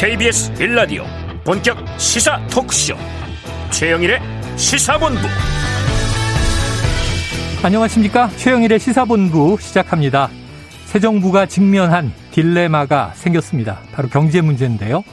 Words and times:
KBS 0.00 0.54
일라디오 0.54 1.04
본격 1.44 1.76
시사 1.98 2.40
토크쇼. 2.46 2.94
최영일의 3.70 4.18
시사본부. 4.56 5.20
안녕하십니까? 7.62 8.30
최영일의 8.30 8.78
시사본부 8.80 9.58
시작합니다. 9.60 10.30
새 10.86 11.00
정부가 11.00 11.44
직면한 11.44 12.14
딜레마가 12.30 13.12
생겼습니다. 13.12 13.80
바로 13.92 14.08
경제 14.08 14.40
문제인데요. 14.40 15.04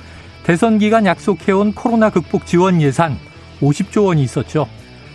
대선 0.44 0.80
기간 0.80 1.06
약속해온 1.06 1.74
코로나 1.74 2.10
극복 2.10 2.46
지원 2.46 2.82
예산 2.82 3.18
50조 3.60 4.06
원이 4.06 4.24
있었죠. 4.24 4.70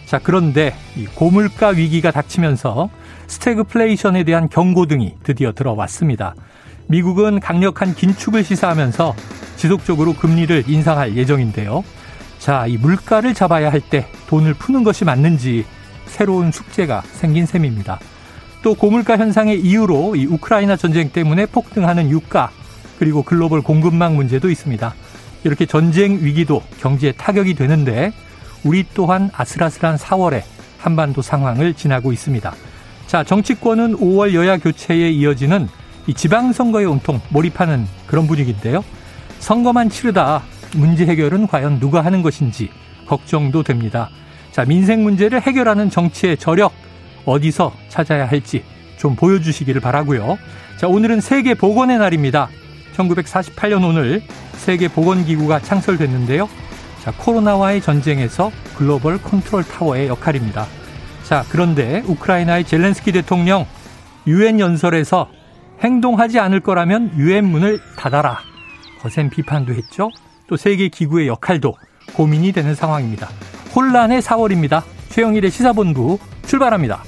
자 0.04 0.20
그런데 0.22 0.74
이 0.98 1.06
고물가 1.06 1.68
위기가 1.68 2.10
닥치면서 2.10 2.90
스태그플레이션에 3.26 4.24
대한 4.24 4.50
경고 4.50 4.84
등이 4.84 5.14
드디어 5.22 5.52
들어왔습니다 5.52 6.34
미국은 6.92 7.40
강력한 7.40 7.94
긴축을 7.94 8.44
시사하면서 8.44 9.16
지속적으로 9.56 10.12
금리를 10.12 10.64
인상할 10.66 11.16
예정인데요. 11.16 11.84
자, 12.38 12.66
이 12.66 12.76
물가를 12.76 13.32
잡아야 13.32 13.72
할 13.72 13.80
때 13.80 14.06
돈을 14.26 14.52
푸는 14.52 14.84
것이 14.84 15.06
맞는지 15.06 15.64
새로운 16.04 16.52
숙제가 16.52 17.00
생긴 17.12 17.46
셈입니다. 17.46 17.98
또 18.62 18.74
고물가 18.74 19.16
현상의 19.16 19.58
이유로 19.60 20.16
이 20.16 20.26
우크라이나 20.26 20.76
전쟁 20.76 21.08
때문에 21.08 21.46
폭등하는 21.46 22.10
유가 22.10 22.50
그리고 22.98 23.22
글로벌 23.22 23.62
공급망 23.62 24.14
문제도 24.14 24.50
있습니다. 24.50 24.94
이렇게 25.44 25.64
전쟁 25.64 26.18
위기도 26.20 26.62
경제에 26.80 27.12
타격이 27.12 27.54
되는데 27.54 28.12
우리 28.64 28.84
또한 28.92 29.30
아슬아슬한 29.34 29.96
4월에 29.96 30.42
한반도 30.76 31.22
상황을 31.22 31.72
지나고 31.72 32.12
있습니다. 32.12 32.52
자, 33.06 33.24
정치권은 33.24 33.96
5월 33.96 34.34
여야 34.34 34.58
교체에 34.58 35.10
이어지는 35.10 35.68
이 36.06 36.14
지방선거에 36.14 36.84
온통 36.84 37.20
몰입하는 37.28 37.86
그런 38.06 38.26
분위기인데요. 38.26 38.84
선거만 39.38 39.90
치르다 39.90 40.42
문제 40.74 41.06
해결은 41.06 41.46
과연 41.46 41.80
누가 41.80 42.04
하는 42.04 42.22
것인지 42.22 42.70
걱정도 43.06 43.62
됩니다. 43.62 44.08
자, 44.50 44.64
민생 44.64 45.02
문제를 45.02 45.42
해결하는 45.42 45.90
정치의 45.90 46.36
저력 46.36 46.72
어디서 47.24 47.72
찾아야 47.88 48.26
할지 48.26 48.64
좀 48.96 49.16
보여주시기를 49.16 49.80
바라고요. 49.80 50.38
자, 50.76 50.88
오늘은 50.88 51.20
세계 51.20 51.54
보건의 51.54 51.98
날입니다. 51.98 52.48
1948년 52.96 53.84
오늘 53.84 54.22
세계 54.54 54.88
보건기구가 54.88 55.60
창설됐는데요. 55.60 56.48
자, 57.02 57.12
코로나와의 57.16 57.80
전쟁에서 57.80 58.52
글로벌 58.76 59.20
컨트롤 59.20 59.64
타워의 59.64 60.08
역할입니다. 60.08 60.66
자, 61.24 61.44
그런데 61.48 62.02
우크라이나의 62.06 62.64
젤렌스키 62.64 63.12
대통령 63.12 63.66
유엔 64.26 64.60
연설에서 64.60 65.28
행동하지 65.82 66.38
않을 66.38 66.60
거라면 66.60 67.12
유엔 67.18 67.44
문을 67.44 67.80
닫아라. 67.96 68.38
거센 69.00 69.28
비판도 69.30 69.74
했죠. 69.74 70.10
또 70.46 70.56
세계 70.56 70.88
기구의 70.88 71.26
역할도 71.26 71.74
고민이 72.14 72.52
되는 72.52 72.74
상황입니다. 72.74 73.28
혼란의 73.74 74.22
4월입니다. 74.22 74.82
최영일의 75.08 75.50
시사본부 75.50 76.18
출발합니다. 76.46 77.02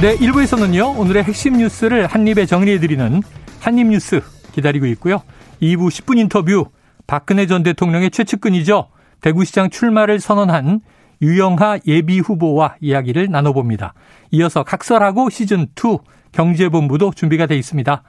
네, 0.00 0.16
1부에서는요, 0.16 0.96
오늘의 0.96 1.24
핵심 1.24 1.54
뉴스를 1.54 2.06
한입에 2.06 2.46
정리해드리는 2.46 3.20
한입뉴스 3.58 4.20
기다리고 4.52 4.86
있고요. 4.86 5.22
2부 5.60 5.88
10분 5.88 6.18
인터뷰, 6.18 6.66
박근혜 7.08 7.46
전 7.46 7.64
대통령의 7.64 8.12
최측근이죠. 8.12 8.90
대구시장 9.20 9.70
출마를 9.70 10.20
선언한 10.20 10.82
유영하 11.20 11.78
예비 11.86 12.20
후보와 12.20 12.76
이야기를 12.80 13.28
나눠봅니다. 13.30 13.94
이어서 14.30 14.62
각설하고 14.62 15.28
시즌2 15.28 16.00
경제본부도 16.32 17.12
준비가 17.14 17.46
돼 17.46 17.56
있습니다. 17.56 18.02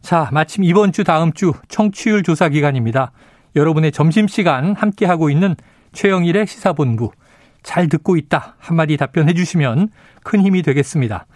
자, 0.00 0.28
마침 0.32 0.64
이번 0.64 0.92
주 0.92 1.04
다음 1.04 1.32
주 1.32 1.52
청취율 1.68 2.22
조사 2.22 2.48
기간입니다. 2.48 3.12
여러분의 3.56 3.92
점심시간 3.92 4.74
함께하고 4.74 5.30
있는 5.30 5.56
최영일의 5.92 6.46
시사본부. 6.46 7.10
잘 7.62 7.88
듣고 7.88 8.16
있다. 8.16 8.56
한마디 8.58 8.96
답변해 8.96 9.34
주시면 9.34 9.88
큰 10.22 10.40
힘이 10.40 10.62
되겠습니다. 10.62 11.26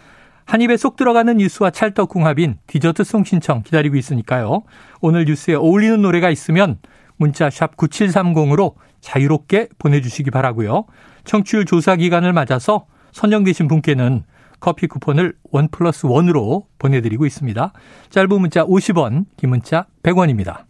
한 0.45 0.61
입에 0.61 0.77
쏙 0.77 0.95
들어가는 0.95 1.37
뉴스와 1.37 1.71
찰떡궁합인 1.71 2.57
디저트송 2.67 3.23
신청 3.23 3.63
기다리고 3.63 3.95
있으니까요. 3.95 4.63
오늘 5.01 5.25
뉴스에 5.25 5.55
어울리는 5.55 6.01
노래가 6.01 6.29
있으면 6.29 6.77
문자 7.17 7.49
샵 7.49 7.75
9730으로 7.77 8.75
자유롭게 9.01 9.69
보내주시기 9.77 10.31
바라고요. 10.31 10.85
청취율 11.25 11.65
조사 11.65 11.95
기간을 11.95 12.33
맞아서 12.33 12.85
선정되신 13.11 13.67
분께는 13.67 14.23
커피 14.59 14.87
쿠폰을 14.87 15.33
원 15.51 15.67
플러스 15.69 16.05
원으로 16.05 16.67
보내드리고 16.79 17.25
있습니다. 17.25 17.73
짧은 18.09 18.39
문자 18.39 18.63
50원, 18.65 19.25
긴 19.37 19.49
문자 19.49 19.85
100원입니다. 20.03 20.63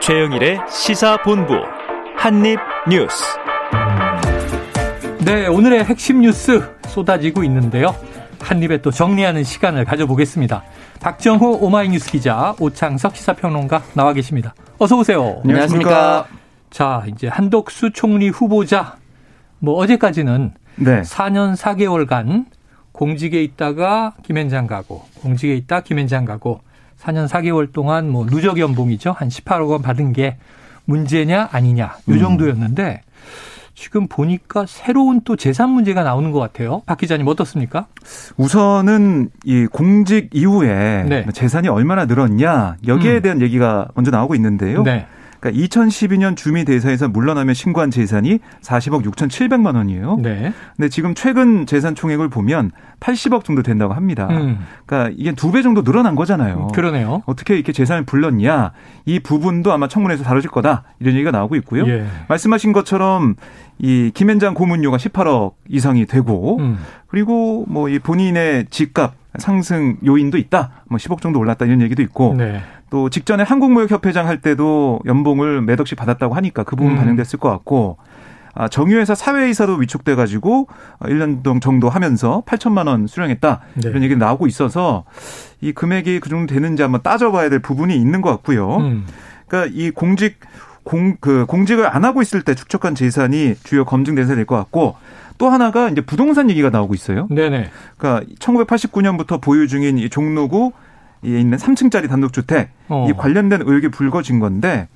최영일의 0.00 0.60
시사본부 0.70 1.54
한입뉴스. 2.16 3.24
네, 5.24 5.48
오늘의 5.48 5.84
핵심 5.84 6.20
뉴스 6.20 6.62
쏟아지고 6.86 7.42
있는데요. 7.44 7.94
한입에 8.40 8.80
또 8.80 8.92
정리하는 8.92 9.42
시간을 9.42 9.84
가져보겠습니다. 9.84 10.62
박정호 11.00 11.58
오마이뉴스 11.60 12.10
기자, 12.10 12.54
오창석 12.58 13.16
시사평론가 13.16 13.82
나와 13.94 14.12
계십니다. 14.12 14.54
어서 14.78 14.96
오세요. 14.96 15.40
안녕하십니까. 15.44 16.26
자, 16.70 17.04
이제 17.06 17.28
한덕수 17.28 17.92
총리 17.92 18.28
후보자. 18.28 18.96
뭐 19.58 19.74
어제까지는 19.76 20.52
네. 20.76 21.02
4년 21.02 21.56
4개월간 21.56 22.46
공직에 22.92 23.42
있다가 23.42 24.14
김앤장 24.22 24.66
가고 24.66 25.04
공직에 25.20 25.54
있다 25.54 25.80
김앤장 25.80 26.24
가고 26.24 26.60
4년 27.00 27.28
4개월 27.28 27.72
동안 27.72 28.10
뭐 28.10 28.26
누적 28.26 28.58
연봉이죠. 28.58 29.12
한 29.12 29.28
18억 29.28 29.70
원 29.70 29.82
받은 29.82 30.12
게 30.12 30.36
문제냐 30.84 31.48
아니냐 31.52 31.84
요 31.84 31.90
음. 32.08 32.18
정도였는데 32.18 33.02
음. 33.04 33.55
지금 33.76 34.08
보니까 34.08 34.64
새로운 34.66 35.20
또 35.24 35.36
재산 35.36 35.68
문제가 35.70 36.02
나오는 36.02 36.32
것 36.32 36.40
같아요. 36.40 36.82
박 36.86 36.96
기자님 36.96 37.28
어떻습니까? 37.28 37.86
우선은 38.38 39.28
이 39.44 39.66
공직 39.66 40.30
이후에 40.32 41.04
네. 41.06 41.26
재산이 41.32 41.68
얼마나 41.68 42.06
늘었냐 42.06 42.78
여기에 42.86 43.16
음. 43.16 43.22
대한 43.22 43.42
얘기가 43.42 43.88
먼저 43.94 44.10
나오고 44.10 44.34
있는데요. 44.34 44.82
네. 44.82 45.06
그러니까 45.40 45.64
2012년 45.66 46.36
주미 46.36 46.64
대사에서 46.64 47.08
물러나면 47.08 47.54
신고한 47.54 47.90
재산이 47.90 48.38
40억 48.62 49.04
6,700만 49.04 49.74
원이에요. 49.76 50.18
네. 50.22 50.52
근데 50.76 50.88
지금 50.88 51.14
최근 51.14 51.66
재산 51.66 51.94
총액을 51.94 52.28
보면 52.28 52.72
80억 53.00 53.44
정도 53.44 53.62
된다고 53.62 53.92
합니다. 53.94 54.28
음. 54.30 54.58
그러니까 54.86 55.14
이게 55.16 55.32
두 55.32 55.50
배 55.52 55.62
정도 55.62 55.82
늘어난 55.82 56.14
거잖아요. 56.14 56.68
그러네요. 56.74 57.22
어떻게 57.26 57.54
이렇게 57.54 57.72
재산을 57.72 58.04
불렀냐? 58.04 58.72
이 59.04 59.20
부분도 59.20 59.72
아마 59.72 59.88
청문회에서 59.88 60.24
다뤄질 60.24 60.50
거다. 60.50 60.82
이런 61.00 61.14
얘기가 61.14 61.30
나오고 61.30 61.56
있고요. 61.56 61.86
예. 61.88 62.06
말씀하신 62.28 62.72
것처럼 62.72 63.36
이 63.78 64.10
김현장 64.14 64.54
고문료가 64.54 64.96
18억 64.96 65.52
이상이 65.68 66.06
되고 66.06 66.58
음. 66.58 66.78
그리고 67.08 67.64
뭐 67.68 67.88
이 67.88 67.98
본인의 67.98 68.66
집값 68.70 69.14
상승 69.38 69.96
요인도 70.04 70.38
있다. 70.38 70.70
뭐 70.88 70.98
10억 70.98 71.20
정도 71.20 71.38
올랐다 71.38 71.64
이런 71.66 71.80
얘기도 71.80 72.02
있고 72.02 72.34
네. 72.36 72.60
또 72.90 73.08
직전에 73.10 73.42
한국무역협회장 73.42 74.26
할 74.26 74.40
때도 74.40 75.00
연봉을 75.06 75.62
몇 75.62 75.80
억씩 75.80 75.98
받았다고 75.98 76.34
하니까 76.34 76.62
그 76.64 76.76
부분 76.76 76.92
음. 76.92 76.96
반영됐을 76.98 77.38
것 77.38 77.50
같고 77.50 77.98
아, 78.58 78.68
정유회사 78.68 79.14
사회이사도 79.14 79.74
위촉돼 79.74 80.14
가지고 80.14 80.68
1년 81.00 81.60
정도 81.60 81.90
하면서 81.90 82.42
8천만 82.46 82.86
원 82.86 83.06
수령했다. 83.06 83.60
네. 83.74 83.88
이런 83.90 84.02
얘기 84.02 84.16
나오고 84.16 84.46
있어서 84.46 85.04
이 85.60 85.72
금액이 85.72 86.20
그 86.20 86.30
정도 86.30 86.54
되는지 86.54 86.82
한번 86.82 87.02
따져봐야 87.02 87.50
될 87.50 87.58
부분이 87.58 87.94
있는 87.94 88.22
것 88.22 88.30
같고요. 88.30 88.76
음. 88.78 89.06
그러니까 89.46 89.72
이 89.76 89.90
공직 89.90 90.38
공, 90.84 91.16
그 91.20 91.44
공직을 91.46 91.86
안 91.86 92.04
하고 92.04 92.22
있을 92.22 92.42
때 92.42 92.54
축적한 92.54 92.94
재산이 92.94 93.56
주요 93.64 93.84
검증 93.84 94.14
대상이 94.14 94.36
될 94.36 94.46
것 94.46 94.56
같고 94.56 94.94
또 95.38 95.48
하나가 95.50 95.88
이제 95.88 96.00
부동산 96.00 96.50
얘기가 96.50 96.70
나오고 96.70 96.94
있어요. 96.94 97.26
네네. 97.30 97.70
그러니까 97.98 98.26
1989년부터 98.38 99.40
보유 99.40 99.68
중인 99.68 99.98
이 99.98 100.08
종로구 100.08 100.72
에 101.24 101.28
있는 101.40 101.58
3층짜리 101.58 102.08
단독주택 102.08 102.70
어. 102.88 103.06
이 103.08 103.12
관련된 103.12 103.62
의혹이 103.62 103.88
불거진 103.88 104.38
건데 104.38 104.88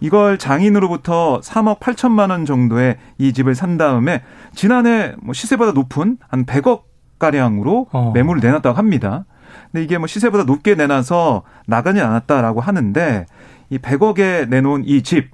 이걸 0.00 0.36
장인으로부터 0.36 1.40
3억 1.42 1.80
8천만 1.80 2.30
원 2.30 2.44
정도의 2.44 2.98
이 3.18 3.32
집을 3.32 3.54
산 3.54 3.78
다음에 3.78 4.22
지난해 4.54 5.14
뭐 5.22 5.32
시세보다 5.32 5.72
높은 5.72 6.18
한 6.28 6.44
100억 6.44 6.82
가량으로 7.18 7.86
어. 7.92 8.12
매물을 8.14 8.40
내놨다고 8.42 8.76
합니다. 8.76 9.24
근데 9.70 9.84
이게 9.84 9.96
뭐 9.98 10.06
시세보다 10.06 10.44
높게 10.44 10.74
내놔서 10.74 11.42
나가지 11.66 12.00
않았다라고 12.00 12.60
하는데 12.60 13.26
이 13.70 13.78
100억에 13.78 14.48
내놓은 14.48 14.82
이 14.84 15.02
집, 15.02 15.30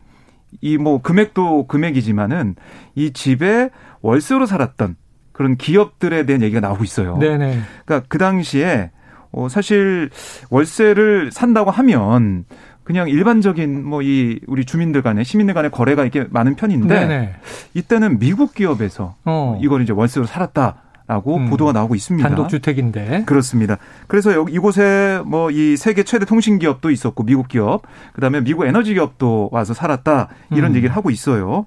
이 0.60 0.76
뭐 0.78 1.02
금액도 1.02 1.66
금액이지만은 1.66 2.54
이 2.94 3.12
집에 3.12 3.70
월세로 4.02 4.46
살았던 4.46 4.96
그런 5.32 5.56
기업들에 5.56 6.26
대한 6.26 6.42
얘기가 6.42 6.60
나오고 6.60 6.84
있어요. 6.84 7.16
네네. 7.18 7.60
그러니까 7.84 8.06
그 8.08 8.18
당시에 8.18 8.90
어 9.30 9.48
사실 9.48 10.10
월세를 10.50 11.30
산다고 11.32 11.70
하면 11.70 12.44
그냥 12.84 13.08
일반적인 13.08 13.84
뭐 13.84 14.00
이 14.02 14.40
우리 14.46 14.64
주민들 14.64 15.02
간에 15.02 15.22
시민들 15.22 15.54
간의 15.54 15.70
거래가 15.70 16.02
이렇게 16.02 16.26
많은 16.30 16.56
편인데 16.56 17.00
네네. 17.00 17.34
이때는 17.74 18.18
미국 18.18 18.54
기업에서 18.54 19.16
어. 19.24 19.58
이걸 19.62 19.82
이제 19.82 19.92
월세로 19.92 20.26
살았다. 20.26 20.82
라고 21.08 21.36
음. 21.38 21.50
보도가 21.50 21.72
나오고 21.72 21.94
있습니다. 21.96 22.28
단독주택인데. 22.28 23.24
그렇습니다. 23.26 23.78
그래서 24.06 24.32
여기 24.34 24.52
이곳에 24.52 25.20
뭐 25.26 25.48
이 25.50 25.76
세계 25.76 26.02
최대 26.02 26.24
통신 26.24 26.58
기업도 26.58 26.90
있었고 26.90 27.24
미국 27.24 27.48
기업, 27.48 27.82
그다음에 28.12 28.40
미국 28.40 28.66
에너지 28.66 28.94
기업도 28.94 29.48
와서 29.52 29.74
살았다 29.74 30.28
이런 30.50 30.72
음. 30.72 30.76
얘기를 30.76 30.94
하고 30.94 31.10
있어요. 31.10 31.66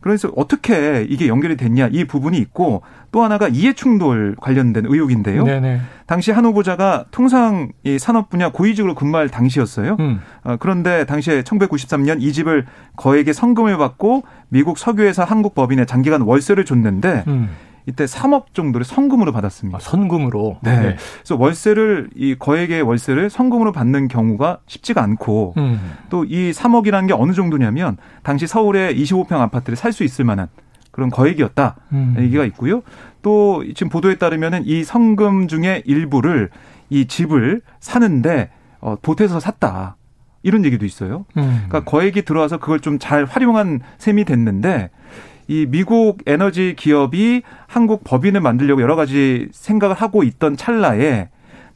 그래서 0.00 0.32
어떻게 0.36 1.06
이게 1.08 1.28
연결이 1.28 1.56
됐냐 1.56 1.88
이 1.92 2.04
부분이 2.04 2.38
있고 2.38 2.82
또 3.12 3.22
하나가 3.22 3.48
이해 3.48 3.72
충돌 3.72 4.34
관련된 4.40 4.86
의혹인데요. 4.86 5.44
네네. 5.44 5.80
당시 6.06 6.32
한 6.32 6.44
후보자가 6.44 7.06
통상 7.10 7.70
이 7.84 7.98
산업 7.98 8.30
분야 8.30 8.50
고위직으로 8.50 8.94
근무할 8.94 9.28
당시였어요. 9.28 9.96
음. 10.00 10.20
어, 10.42 10.56
그런데 10.58 11.04
당시에 11.04 11.42
1993년 11.42 12.22
이 12.22 12.32
집을 12.32 12.66
거액의 12.96 13.34
성금을 13.34 13.76
받고 13.76 14.24
미국 14.48 14.78
석유회사 14.78 15.24
한국 15.24 15.54
법인에 15.54 15.84
장기간 15.84 16.22
월세를 16.22 16.64
줬는데 16.64 17.24
음. 17.28 17.50
이때 17.86 18.04
3억 18.04 18.54
정도를 18.54 18.84
성금으로 18.84 19.32
받았습니다. 19.32 19.76
아, 19.76 19.80
선금으로. 19.80 20.58
네. 20.62 20.76
네. 20.80 20.96
그래서 21.18 21.36
월세를 21.36 22.10
이 22.14 22.34
거액의 22.38 22.82
월세를 22.82 23.30
성금으로 23.30 23.72
받는 23.72 24.08
경우가 24.08 24.58
쉽지가 24.66 25.02
않고 25.02 25.54
음. 25.56 25.80
또이 26.10 26.52
3억이라는 26.52 27.08
게 27.08 27.14
어느 27.14 27.32
정도냐면 27.32 27.96
당시 28.22 28.46
서울의 28.46 28.96
25평 29.00 29.32
아파트를 29.32 29.76
살 29.76 29.92
수 29.92 30.04
있을 30.04 30.24
만한 30.24 30.48
그런 30.92 31.10
거액이었다 31.10 31.76
음. 31.92 32.16
얘기가 32.18 32.44
있고요. 32.46 32.82
또 33.22 33.64
지금 33.74 33.88
보도에 33.90 34.16
따르면은 34.16 34.62
이 34.66 34.84
성금 34.84 35.48
중에 35.48 35.82
일부를 35.84 36.50
이 36.90 37.06
집을 37.06 37.60
사는데 37.80 38.50
어, 38.80 38.96
보태서 39.00 39.40
샀다. 39.40 39.96
이런 40.42 40.64
얘기도 40.64 40.86
있어요. 40.86 41.26
음. 41.36 41.66
그러니까 41.68 41.84
거액이 41.84 42.22
들어와서 42.22 42.56
그걸 42.58 42.80
좀 42.80 42.98
잘 42.98 43.24
활용한 43.24 43.80
셈이 43.98 44.24
됐는데 44.24 44.88
이 45.50 45.66
미국 45.66 46.18
에너지 46.26 46.76
기업이 46.78 47.42
한국 47.66 48.04
법인을 48.04 48.40
만들려고 48.40 48.82
여러 48.82 48.94
가지 48.94 49.48
생각을 49.50 49.96
하고 49.96 50.22
있던 50.22 50.56
찰나에 50.56 51.28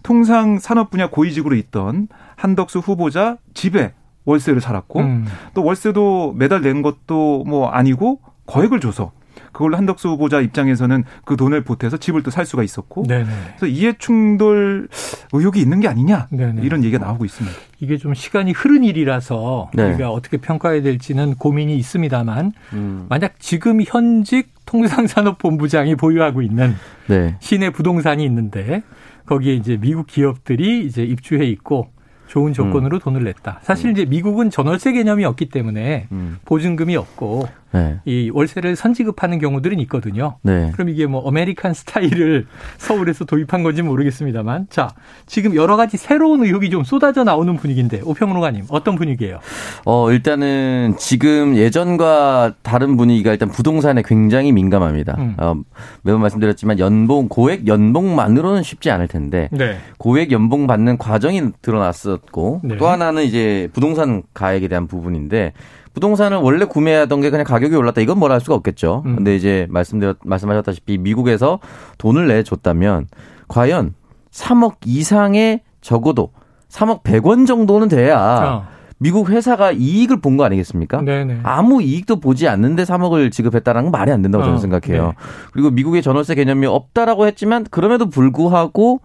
통상 0.04 0.60
산업 0.60 0.92
분야 0.92 1.10
고위직으로 1.10 1.56
있던 1.56 2.06
한덕수 2.36 2.78
후보자 2.78 3.36
집에 3.52 3.92
월세를 4.26 4.60
살았고 4.60 5.00
음. 5.00 5.26
또 5.54 5.64
월세도 5.64 6.34
매달 6.36 6.62
낸 6.62 6.82
것도 6.82 7.42
뭐 7.48 7.68
아니고 7.68 8.20
거액을 8.46 8.78
줘서 8.78 9.10
그걸로 9.52 9.76
한덕수 9.76 10.08
후보자 10.08 10.40
입장에서는 10.40 11.04
그 11.24 11.36
돈을 11.36 11.64
보태서 11.64 11.96
집을 11.96 12.22
또 12.22 12.30
살 12.30 12.46
수가 12.46 12.62
있었고 12.64 13.04
네네. 13.06 13.26
그래서 13.56 13.66
이해 13.66 13.94
충돌 13.98 14.88
의혹이 15.32 15.60
있는 15.60 15.78
게 15.80 15.86
아니냐 15.88 16.26
네네. 16.30 16.62
이런 16.62 16.82
얘기가 16.82 17.04
나오고 17.04 17.24
있습니다. 17.24 17.56
이게 17.80 17.96
좀 17.96 18.12
시간이 18.14 18.52
흐른 18.52 18.82
일이라서 18.82 19.70
네. 19.74 19.84
우리가 19.84 20.10
어떻게 20.10 20.36
평가해야 20.38 20.82
될지는 20.82 21.34
고민이 21.36 21.76
있습니다만 21.76 22.52
음. 22.72 23.06
만약 23.08 23.34
지금 23.38 23.80
현직 23.82 24.52
통상산업본부장이 24.66 25.94
보유하고 25.96 26.42
있는 26.42 26.74
네. 27.06 27.36
시내 27.40 27.70
부동산이 27.70 28.24
있는데 28.24 28.82
거기에 29.26 29.54
이제 29.54 29.76
미국 29.80 30.06
기업들이 30.06 30.84
이제 30.84 31.02
입주해 31.02 31.44
있고 31.46 31.90
좋은 32.26 32.52
조건으로 32.52 32.96
음. 32.96 33.00
돈을 33.00 33.24
냈다. 33.24 33.60
사실 33.62 33.90
이제 33.90 34.04
미국은 34.06 34.50
전월세 34.50 34.92
개념이 34.92 35.24
없기 35.24 35.50
때문에 35.50 36.08
음. 36.10 36.38
보증금이 36.46 36.96
없고 36.96 37.46
네. 37.74 37.98
이 38.04 38.30
월세를 38.32 38.76
선지급하는 38.76 39.40
경우들은 39.40 39.80
있거든요. 39.80 40.36
네. 40.42 40.70
그럼 40.72 40.88
이게 40.88 41.06
뭐 41.06 41.28
American 41.28 41.74
스타일을 41.74 42.46
서울에서 42.78 43.24
도입한 43.24 43.64
건지 43.64 43.82
모르겠습니다만 43.82 44.68
자 44.70 44.90
지금 45.26 45.56
여러 45.56 45.76
가지 45.76 45.96
새로운 45.96 46.44
의혹이 46.44 46.70
좀 46.70 46.84
쏟아져 46.84 47.24
나오는 47.24 47.56
분위기인데 47.56 48.02
오 48.04 48.08
평론가님 48.08 48.66
어떤 48.68 48.94
분위기예요? 48.94 49.40
어 49.84 50.12
일단은 50.12 50.94
지금 50.98 51.56
예전과 51.56 52.54
다른 52.62 52.96
분위기가 52.96 53.32
일단 53.32 53.48
부동산에 53.48 54.02
굉장히 54.04 54.52
민감합니다. 54.52 55.16
음. 55.18 55.34
어, 55.38 55.54
매번 56.02 56.20
말씀드렸지만 56.20 56.78
연봉 56.78 57.28
고액 57.28 57.66
연봉만으로는 57.66 58.62
쉽지 58.62 58.90
않을 58.90 59.08
텐데 59.08 59.48
네. 59.50 59.78
고액 59.98 60.30
연봉 60.30 60.68
받는 60.68 60.98
과정이 60.98 61.42
드러났었고 61.60 62.60
네. 62.62 62.76
또 62.76 62.86
하나는 62.86 63.24
이제 63.24 63.68
부동산 63.72 64.22
가액에 64.32 64.68
대한 64.68 64.86
부분인데 64.86 65.52
부동산을 65.94 66.38
원래 66.38 66.64
구매하던 66.64 67.20
게 67.20 67.30
그냥 67.30 67.44
가격이 67.46 67.74
올랐다 67.74 68.00
이건 68.00 68.18
뭐라 68.18 68.34
할 68.34 68.40
수가 68.40 68.54
없겠죠. 68.56 69.02
음. 69.06 69.16
근데 69.16 69.34
이제 69.36 69.66
말씀드렸 69.70 70.16
말씀하셨다시피 70.24 70.98
미국에서 70.98 71.60
돈을 71.98 72.26
내줬다면 72.28 73.06
과연 73.48 73.94
3억 74.32 74.74
이상의 74.84 75.60
적어도 75.80 76.30
3억 76.68 77.02
100원 77.04 77.46
정도는 77.46 77.88
돼야 77.88 78.18
어. 78.20 78.74
미국 78.98 79.28
회사가 79.30 79.70
이익을 79.72 80.20
본 80.20 80.36
거 80.36 80.44
아니겠습니까? 80.44 81.02
네네. 81.02 81.40
아무 81.42 81.82
이익도 81.82 82.20
보지 82.20 82.48
않는데 82.48 82.84
3억을 82.84 83.30
지급했다라는 83.30 83.90
건 83.90 83.98
말이 83.98 84.10
안 84.10 84.22
된다고 84.22 84.42
저는 84.44 84.56
어, 84.56 84.60
생각해요. 84.60 85.06
네. 85.08 85.12
그리고 85.52 85.70
미국의 85.70 86.02
전월세 86.02 86.34
개념이 86.34 86.66
없다라고 86.66 87.26
했지만 87.26 87.64
그럼에도 87.70 88.08
불구하고 88.08 89.00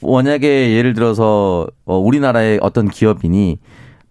만약에 0.00 0.72
예를 0.72 0.94
들어서 0.94 1.66
어, 1.84 1.98
우리나라의 1.98 2.58
어떤 2.62 2.88
기업인이 2.88 3.58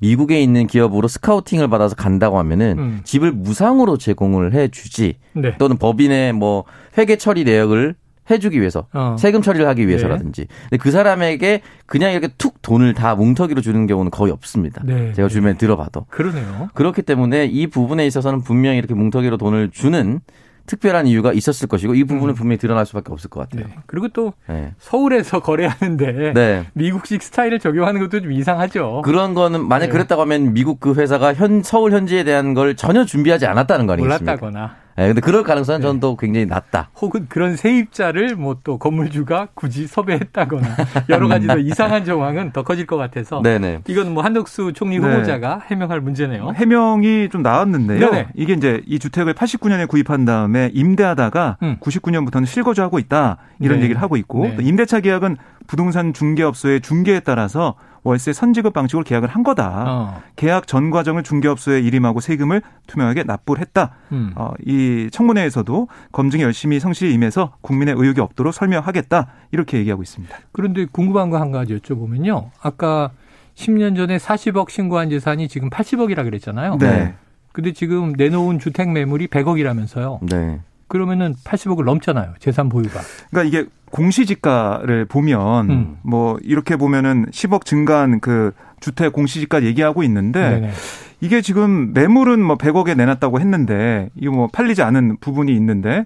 미국에 0.02 0.42
있는 0.42 0.68
기업으로 0.68 1.08
스카우팅을 1.08 1.70
받아서 1.70 1.96
간다고 1.96 2.38
하면은 2.40 2.76
음. 2.78 3.02
집을 3.04 3.32
무상으로 3.32 3.98
제공을 3.98 4.54
해 4.54 4.68
주지. 4.68 5.16
네. 5.34 5.56
또는 5.58 5.78
법인의 5.78 6.34
뭐 6.34 6.66
회계 6.98 7.16
처리 7.16 7.44
내역을 7.44 7.96
해주기 8.30 8.60
위해서 8.60 8.88
어. 8.94 9.16
세금 9.20 9.42
처리를 9.42 9.68
하기 9.68 9.88
위해서라든지 9.88 10.42
네. 10.42 10.48
근데 10.70 10.78
그 10.78 10.92
사람에게 10.92 11.62
그냥 11.86 12.12
이렇게 12.12 12.30
툭 12.38 12.62
돈을 12.62 12.94
다 12.94 13.16
뭉터기로 13.16 13.62
주는 13.62 13.88
경우는 13.88 14.12
거의 14.12 14.32
없습니다. 14.32 14.82
네. 14.86 15.14
제가 15.14 15.28
주변에 15.28 15.58
들어봐도 15.58 16.06
그러네요. 16.10 16.70
그렇기 16.74 17.02
때문에 17.02 17.46
이 17.46 17.68
부분에 17.68 18.06
있어서는 18.08 18.42
분명히 18.42 18.78
이렇게 18.78 18.94
뭉터기로 18.94 19.38
돈을 19.38 19.72
주는 19.72 20.22
특별한 20.66 21.08
이유가 21.08 21.34
있었을 21.34 21.68
것이고 21.68 21.96
이 21.96 22.04
부분은 22.04 22.34
음. 22.34 22.36
분명히 22.36 22.58
드러날 22.58 22.86
수밖에 22.86 23.12
없을 23.12 23.30
것 23.30 23.42
같아요. 23.42 23.68
네. 23.68 23.76
그리고 23.86 24.08
또 24.10 24.34
네. 24.48 24.74
서울에서 24.80 25.40
거래하는데 25.44 26.34
네. 26.34 26.66
미국식 26.74 27.22
스타일을 27.22 27.60
적용하는 27.60 28.02
것도 28.02 28.22
좀 28.22 28.32
이상하죠. 28.32 29.02
그런 29.04 29.34
거는 29.34 29.68
만약 29.68 29.88
네. 29.88 29.92
그랬다고 29.92 30.22
하면 30.22 30.54
미국 30.54 30.80
그 30.80 30.94
회사가 30.94 31.34
현 31.34 31.64
서울 31.64 31.94
현지에 31.94 32.24
대한 32.24 32.54
걸 32.54 32.76
전혀 32.76 33.06
준비하지 33.06 33.46
않았다는 33.46 33.88
거 33.88 33.94
아니겠습니까? 33.94 34.32
몰랐다거나. 34.32 34.81
네, 34.98 35.08
근데 35.08 35.22
그럴 35.22 35.44
가능성은 35.44 35.80
네. 35.82 35.88
저는 35.88 36.00
또 36.00 36.16
굉장히 36.16 36.46
낮다. 36.46 36.90
혹은 37.02 37.26
그런 37.30 37.56
세입자를 37.56 38.36
뭐 38.36 38.52
또 38.64 38.78
건물주가 38.78 39.48
굳이 39.54 39.88
섭외했다거나 39.88 40.68
여러 41.10 41.28
가지 41.28 41.48
더 41.48 41.58
이상한 41.58 42.06
정황은 42.06 42.52
더 42.52 42.64
커질 42.64 42.86
것 42.86 42.98
같아서 42.98 43.42
네네. 43.42 43.80
이건 43.88 44.14
뭐 44.14 44.24
한덕수 44.24 44.74
총리 44.74 45.00
네. 45.00 45.08
후보자가 45.08 45.62
해명할 45.68 46.02
문제네요. 46.02 46.52
해명이 46.56 47.30
좀 47.32 47.42
나왔는데요. 47.42 48.12
네네. 48.12 48.28
이게 48.36 48.54
이제 48.54 48.82
이 48.86 49.00
주택을 49.00 49.34
89년에 49.34 49.88
구입한 49.88 50.26
다음에 50.26 50.70
임대하다가 50.74 51.58
음. 51.64 51.78
99년부터는 51.80 52.46
실거주하고 52.46 53.00
있다 53.00 53.38
이런 53.60 53.80
네. 53.80 53.86
얘기를 53.86 54.02
하고 54.02 54.18
있고 54.18 54.46
네. 54.46 54.58
임대차 54.62 55.00
계약은 55.00 55.38
부동산 55.68 56.14
중개업소의 56.14 56.82
중개에 56.82 57.22
따라서 57.22 57.76
월세 58.04 58.34
선지급 58.34 58.74
방식으로 58.74 59.04
계약을 59.04 59.30
한 59.30 59.44
거다. 59.44 59.84
어. 59.88 60.22
계약 60.36 60.66
전 60.68 60.90
과정을 60.90 61.22
중개업소에 61.24 61.82
일임하고 61.82 62.20
세금을 62.20 62.62
투명하게 62.88 63.24
납부를 63.24 63.62
했다. 63.62 63.92
음. 64.12 64.32
어, 64.36 64.54
이 64.66 65.10
청문회에서도 65.12 65.88
검증에 66.12 66.42
열심히 66.44 66.80
성실히 66.80 67.14
임해서 67.14 67.54
국민의 67.62 67.94
의혹이 67.98 68.20
없도록 68.22 68.54
설명하겠다. 68.54 69.28
이렇게 69.52 69.78
얘기하고 69.78 70.02
있습니다. 70.02 70.36
그런데 70.52 70.86
궁금한 70.86 71.30
거 71.30 71.38
한 71.38 71.52
가지 71.52 71.76
여쭤보면요. 71.78 72.50
아까 72.62 73.12
10년 73.56 73.96
전에 73.96 74.18
40억 74.18 74.70
신고한 74.70 75.10
재산이 75.10 75.48
지금 75.48 75.70
80억이라 75.70 76.24
그랬잖아요. 76.24 76.78
네. 76.78 77.16
근데 77.52 77.74
지금 77.74 78.14
내놓은 78.14 78.60
주택 78.60 78.90
매물이 78.92 79.28
100억이라면서요. 79.28 80.20
네. 80.30 80.62
그러면은 80.88 81.36
80억을 81.44 81.84
넘잖아요. 81.84 82.34
재산 82.40 82.70
보유가. 82.70 83.00
그러니까 83.30 83.44
이게 83.60 83.70
공시지가를 83.92 85.06
보면 85.06 85.70
음. 85.70 85.98
뭐 86.02 86.38
이렇게 86.42 86.76
보면은 86.76 87.26
10억 87.32 87.66
증가한 87.66 88.20
그 88.20 88.52
주택 88.80 89.14
공시지가 89.14 89.64
얘기하고 89.64 90.04
있는데 90.04 90.50
네네. 90.50 90.72
이게 91.20 91.42
지금 91.42 91.94
매물은 91.94 92.42
뭐 92.44 92.58
100억에 92.58 92.96
내놨다고 92.98 93.40
했는데 93.40 94.10
이거 94.16 94.32
뭐 94.32 94.48
팔리지 94.52 94.82
않은 94.82 95.18
부분이 95.22 95.54
있는데 95.56 96.06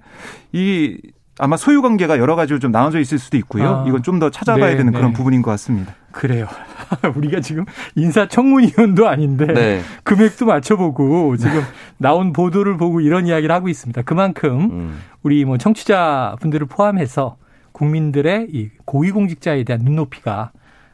이 0.51 0.97
아마 1.37 1.57
소유 1.57 1.81
관계가 1.81 2.17
여러 2.17 2.35
가지로 2.35 2.59
좀 2.59 2.71
나눠져 2.71 2.99
있을 2.99 3.19
수도 3.19 3.35
있고요. 3.37 3.67
아. 3.67 3.85
이건 3.87 4.03
좀 4.03 4.19
더 4.19 4.29
찾아봐야 4.29 4.71
네, 4.71 4.77
되는 4.77 4.93
그런 4.93 5.11
네. 5.11 5.13
부분인 5.13 5.41
것 5.41 5.51
같습니다. 5.51 5.93
그래요. 6.13 6.47
우리가 7.15 7.41
지금 7.41 7.65
인사청문위원도 7.95 9.09
아닌데 9.09 9.45
네. 9.47 9.81
금액도 10.03 10.45
맞춰보고 10.45 11.35
지금 11.35 11.61
나온 11.97 12.31
보도를 12.31 12.77
보고 12.77 13.01
이런 13.01 13.27
이야기를 13.27 13.53
하고 13.53 13.67
있습니다. 13.67 14.01
그만큼 14.03 14.59
음. 14.71 14.99
우리 15.23 15.43
뭐 15.43 15.57
청취자 15.57 16.37
분들을 16.39 16.67
포함해서 16.67 17.35
국민들의 17.75 18.47
이 18.51 18.69
고위공직자에 18.85 19.65
대한 19.65 19.81
눈높이가 19.81 20.51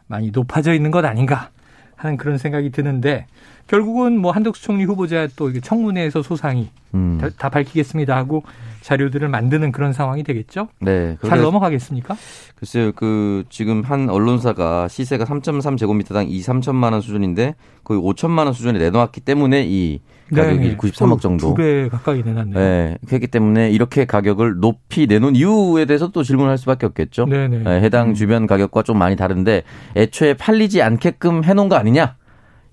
많이 0.07 0.31
높아져 0.31 0.73
있는 0.73 0.89
것 0.89 1.05
아닌가 1.05 1.51
하는 1.95 2.17
그런 2.17 2.39
생각이 2.39 2.71
드는데 2.71 3.27
결국은 3.67 4.17
뭐 4.17 4.31
한덕수 4.31 4.63
총리 4.63 4.83
후보자 4.83 5.27
또 5.35 5.53
청문회에서 5.59 6.23
소상히 6.23 6.69
음. 6.95 7.19
다, 7.21 7.29
다, 7.37 7.49
밝히겠습니다 7.49 8.17
하고 8.17 8.43
자료들을 8.81 9.29
만드는 9.29 9.71
그런 9.71 9.93
상황이 9.93 10.23
되겠죠? 10.23 10.69
네. 10.79 11.17
잘 11.25 11.41
넘어가겠습니까? 11.41 12.17
글쎄요, 12.55 12.91
그 12.93 13.43
지금 13.49 13.83
한 13.83 14.09
언론사가 14.09 14.87
시세가 14.87 15.25
3.3 15.25 15.77
제곱미터당 15.77 16.27
2, 16.27 16.41
3천만 16.41 16.93
원 16.93 17.01
수준인데 17.01 17.53
거의 17.83 18.01
5천만 18.01 18.45
원 18.45 18.53
수준에 18.53 18.79
내놓았기 18.79 19.21
때문에 19.21 19.65
이 19.67 20.01
가격이 20.35 20.67
네, 20.69 20.77
93억 20.77 21.19
정도. 21.21 21.47
두 21.49 21.53
배 21.55 21.87
가까이 21.89 22.23
내놨네요. 22.23 22.57
네. 22.59 22.97
그렇기 23.07 23.27
때문에 23.27 23.69
이렇게 23.71 24.05
가격을 24.05 24.59
높이 24.59 25.07
내놓은 25.07 25.35
이유에 25.35 25.85
대해서 25.85 26.09
또 26.11 26.23
질문할 26.23 26.57
수밖에 26.57 26.85
없겠죠. 26.85 27.25
네네. 27.25 27.57
네, 27.59 27.81
해당 27.81 28.09
음. 28.09 28.13
주변 28.13 28.47
가격과 28.47 28.83
좀 28.83 28.97
많이 28.97 29.15
다른데 29.15 29.63
애초에 29.95 30.33
팔리지 30.35 30.81
않게끔 30.81 31.43
해놓은 31.43 31.69
거 31.69 31.75
아니냐? 31.75 32.15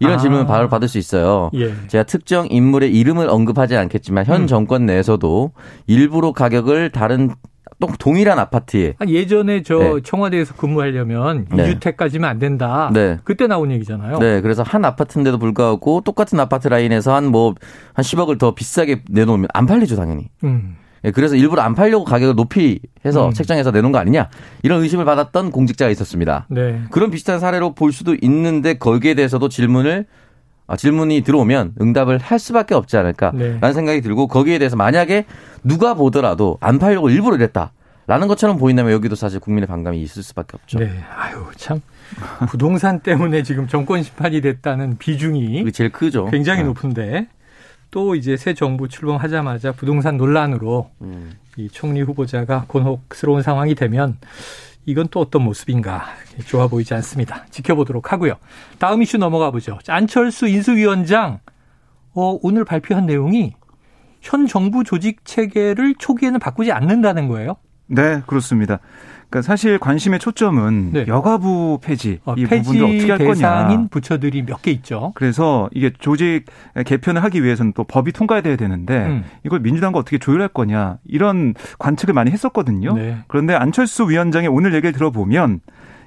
이런 0.00 0.14
아. 0.14 0.18
질문을 0.18 0.46
바로 0.46 0.68
받을 0.68 0.86
수 0.86 0.96
있어요. 0.98 1.50
예. 1.54 1.72
제가 1.88 2.04
특정 2.04 2.46
인물의 2.48 2.94
이름을 2.94 3.28
언급하지 3.28 3.76
않겠지만 3.76 4.26
현 4.26 4.42
음. 4.42 4.46
정권 4.46 4.86
내에서도 4.86 5.50
일부러 5.88 6.30
가격을 6.32 6.90
다른 6.90 7.30
또 7.80 7.88
동일한 7.98 8.38
아파트에 8.38 8.94
예전에 9.06 9.62
저 9.62 9.78
네. 9.78 10.00
청와대에서 10.02 10.54
근무하려면 10.54 11.46
네. 11.54 11.74
2주택까지면 11.74 12.24
안 12.24 12.38
된다. 12.38 12.90
네. 12.92 13.18
그때 13.24 13.46
나온 13.46 13.70
얘기잖아요. 13.70 14.18
네, 14.18 14.40
그래서 14.40 14.62
한 14.62 14.84
아파트인데도 14.84 15.38
불구하고 15.38 16.00
똑같은 16.04 16.40
아파트 16.40 16.68
라인에서 16.68 17.14
한 17.14 17.26
뭐한 17.26 17.32
뭐 17.32 17.54
한 17.94 18.04
10억을 18.04 18.38
더 18.38 18.54
비싸게 18.54 19.02
내놓으면 19.10 19.48
안 19.52 19.66
팔리죠 19.66 19.96
당연히. 19.96 20.28
음. 20.44 20.76
예, 21.04 21.10
그래서 21.12 21.36
일부러 21.36 21.62
안 21.62 21.74
팔려고 21.74 22.04
가격을 22.04 22.34
높이 22.34 22.80
해서 23.04 23.26
음. 23.28 23.32
책정해서 23.32 23.70
내놓은 23.70 23.92
거 23.92 23.98
아니냐 23.98 24.30
이런 24.62 24.82
의심을 24.82 25.04
받았던 25.04 25.52
공직자가 25.52 25.90
있었습니다. 25.90 26.46
네. 26.48 26.82
그런 26.90 27.10
비슷한 27.10 27.38
사례로 27.38 27.74
볼 27.74 27.92
수도 27.92 28.16
있는데 28.20 28.74
거기에 28.74 29.14
대해서도 29.14 29.48
질문을 29.48 30.06
아, 30.08 30.08
질문이 30.76 31.22
들어오면 31.22 31.74
응답을 31.80 32.18
할 32.18 32.38
수밖에 32.38 32.74
없지 32.74 32.96
않을까라는 32.96 33.60
네. 33.60 33.72
생각이 33.72 34.00
들고 34.00 34.28
거기에 34.28 34.58
대해서 34.58 34.76
만약에 34.76 35.24
누가 35.64 35.94
보더라도 35.94 36.58
안 36.60 36.78
팔려고 36.78 37.10
일부러 37.10 37.36
이랬다. 37.36 37.72
라는 38.06 38.26
것처럼 38.26 38.56
보인다면 38.56 38.92
여기도 38.92 39.16
사실 39.16 39.38
국민의 39.38 39.66
반감이 39.66 40.00
있을 40.00 40.22
수밖에 40.22 40.56
없죠. 40.56 40.78
네. 40.78 40.90
아유, 41.14 41.44
참. 41.56 41.82
부동산 42.48 43.00
때문에 43.04 43.42
지금 43.42 43.68
정권 43.68 44.02
심판이 44.02 44.40
됐다는 44.40 44.96
비중이 44.96 45.70
제일 45.72 45.92
크죠. 45.92 46.24
굉장히 46.30 46.60
네. 46.60 46.68
높은데 46.68 47.28
또 47.90 48.14
이제 48.14 48.38
새 48.38 48.54
정부 48.54 48.88
출범하자마자 48.88 49.72
부동산 49.72 50.16
논란으로 50.16 50.90
음. 51.02 51.32
이 51.56 51.68
총리 51.70 52.00
후보자가 52.00 52.64
곤혹스러운 52.66 53.42
상황이 53.42 53.74
되면 53.74 54.16
이건 54.88 55.06
또 55.10 55.20
어떤 55.20 55.42
모습인가 55.42 56.06
좋아 56.46 56.66
보이지 56.66 56.94
않습니다. 56.94 57.44
지켜보도록 57.50 58.10
하고요. 58.10 58.36
다음 58.78 59.02
이슈 59.02 59.18
넘어가 59.18 59.50
보죠. 59.50 59.78
안철수 59.86 60.48
인수위원장 60.48 61.40
어, 62.14 62.38
오늘 62.40 62.64
발표한 62.64 63.04
내용이 63.04 63.52
현 64.22 64.46
정부 64.46 64.84
조직 64.84 65.26
체계를 65.26 65.96
초기에는 65.98 66.40
바꾸지 66.40 66.72
않는다는 66.72 67.28
거예요. 67.28 67.56
네, 67.86 68.22
그렇습니다. 68.26 68.80
그러니까 69.30 69.46
사실 69.46 69.78
관심의 69.78 70.18
초점은 70.20 70.92
네. 70.92 71.04
여가부 71.06 71.80
폐지 71.82 72.18
어, 72.24 72.34
이 72.36 72.46
부분도 72.46 72.86
어떻게 72.86 73.10
할 73.12 73.18
거냐. 73.18 73.86
부처들이 73.90 74.42
몇 74.42 74.62
개 74.62 74.70
있죠. 74.70 75.12
그래서 75.14 75.68
이게 75.74 75.90
조직 75.98 76.44
개편을 76.86 77.22
하기 77.24 77.44
위해서는 77.44 77.72
또 77.74 77.84
법이 77.84 78.12
통과돼야 78.12 78.56
되는데 78.56 79.06
음. 79.06 79.24
이걸 79.44 79.60
민주당과 79.60 79.98
어떻게 79.98 80.18
조율할 80.18 80.48
거냐 80.48 80.98
이런 81.04 81.54
관측을 81.78 82.14
많이 82.14 82.30
했었거든요. 82.30 82.94
네. 82.94 83.18
그런데 83.28 83.54
안철수 83.54 84.08
위원장의 84.08 84.48
오늘 84.48 84.72
얘기를 84.74 84.92
들어보면 84.92 85.60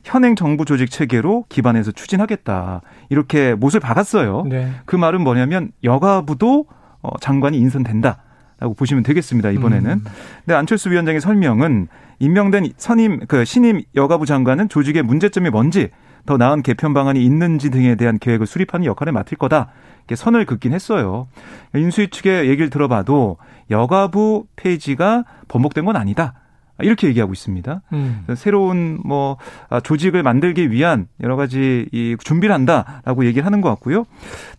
현행 0.04 0.36
정부 0.36 0.66
조직 0.66 0.90
체계로 0.90 1.46
기반해서 1.48 1.92
추진하겠다 1.92 2.82
이렇게 3.10 3.54
못을 3.54 3.80
박았어요. 3.80 4.46
네. 4.50 4.72
그 4.86 4.96
말은 4.96 5.22
뭐냐면 5.22 5.70
여가부도 5.84 6.66
어, 7.04 7.10
장관이 7.20 7.58
인선된다. 7.58 8.24
라고 8.60 8.76
보시면 8.76 9.02
되겠습니다. 9.02 9.50
이번에는. 9.50 9.90
음. 9.92 10.04
근데 10.46 10.56
안철수 10.56 10.92
위원장의 10.92 11.20
설명은 11.20 11.88
임명된 12.22 12.74
선임 12.78 13.20
그 13.28 13.44
신임 13.46 13.82
여가부 13.96 14.28
장관은 14.28 14.70
조직의 14.70 15.02
문제점이 15.02 15.50
뭔지 15.50 15.90
더 16.28 16.38
나은 16.38 16.62
개편 16.62 16.94
방안이 16.94 17.24
있는지 17.26 17.72
등에 17.72 17.96
대한 17.96 18.20
계획을 18.20 18.46
수립하는 18.46 18.86
역할을 18.86 19.12
맡을 19.12 19.38
거다. 19.40 19.70
이렇게 20.02 20.16
선을 20.16 20.46
긋긴 20.46 20.72
했어요. 20.72 21.28
인수위 21.74 22.10
측의 22.10 22.48
얘기를 22.48 22.70
들어봐도 22.70 23.38
여가부 23.72 24.46
폐지가 24.56 25.24
번복된 25.48 25.84
건 25.84 25.96
아니다. 25.96 26.36
이렇게 26.80 27.08
얘기하고 27.08 27.34
있습니다. 27.34 27.82
음. 27.94 28.26
새로운 28.36 29.00
뭐 29.04 29.38
아, 29.70 29.80
조직을 29.80 30.22
만들기 30.22 30.70
위한 30.70 31.08
여러 31.24 31.36
가지 31.36 31.88
이 31.92 32.16
준비를 32.24 32.54
한다라고 32.54 33.26
얘기를 33.26 33.48
하는 33.48 33.62
것 33.62 33.70
같고요. 33.70 34.06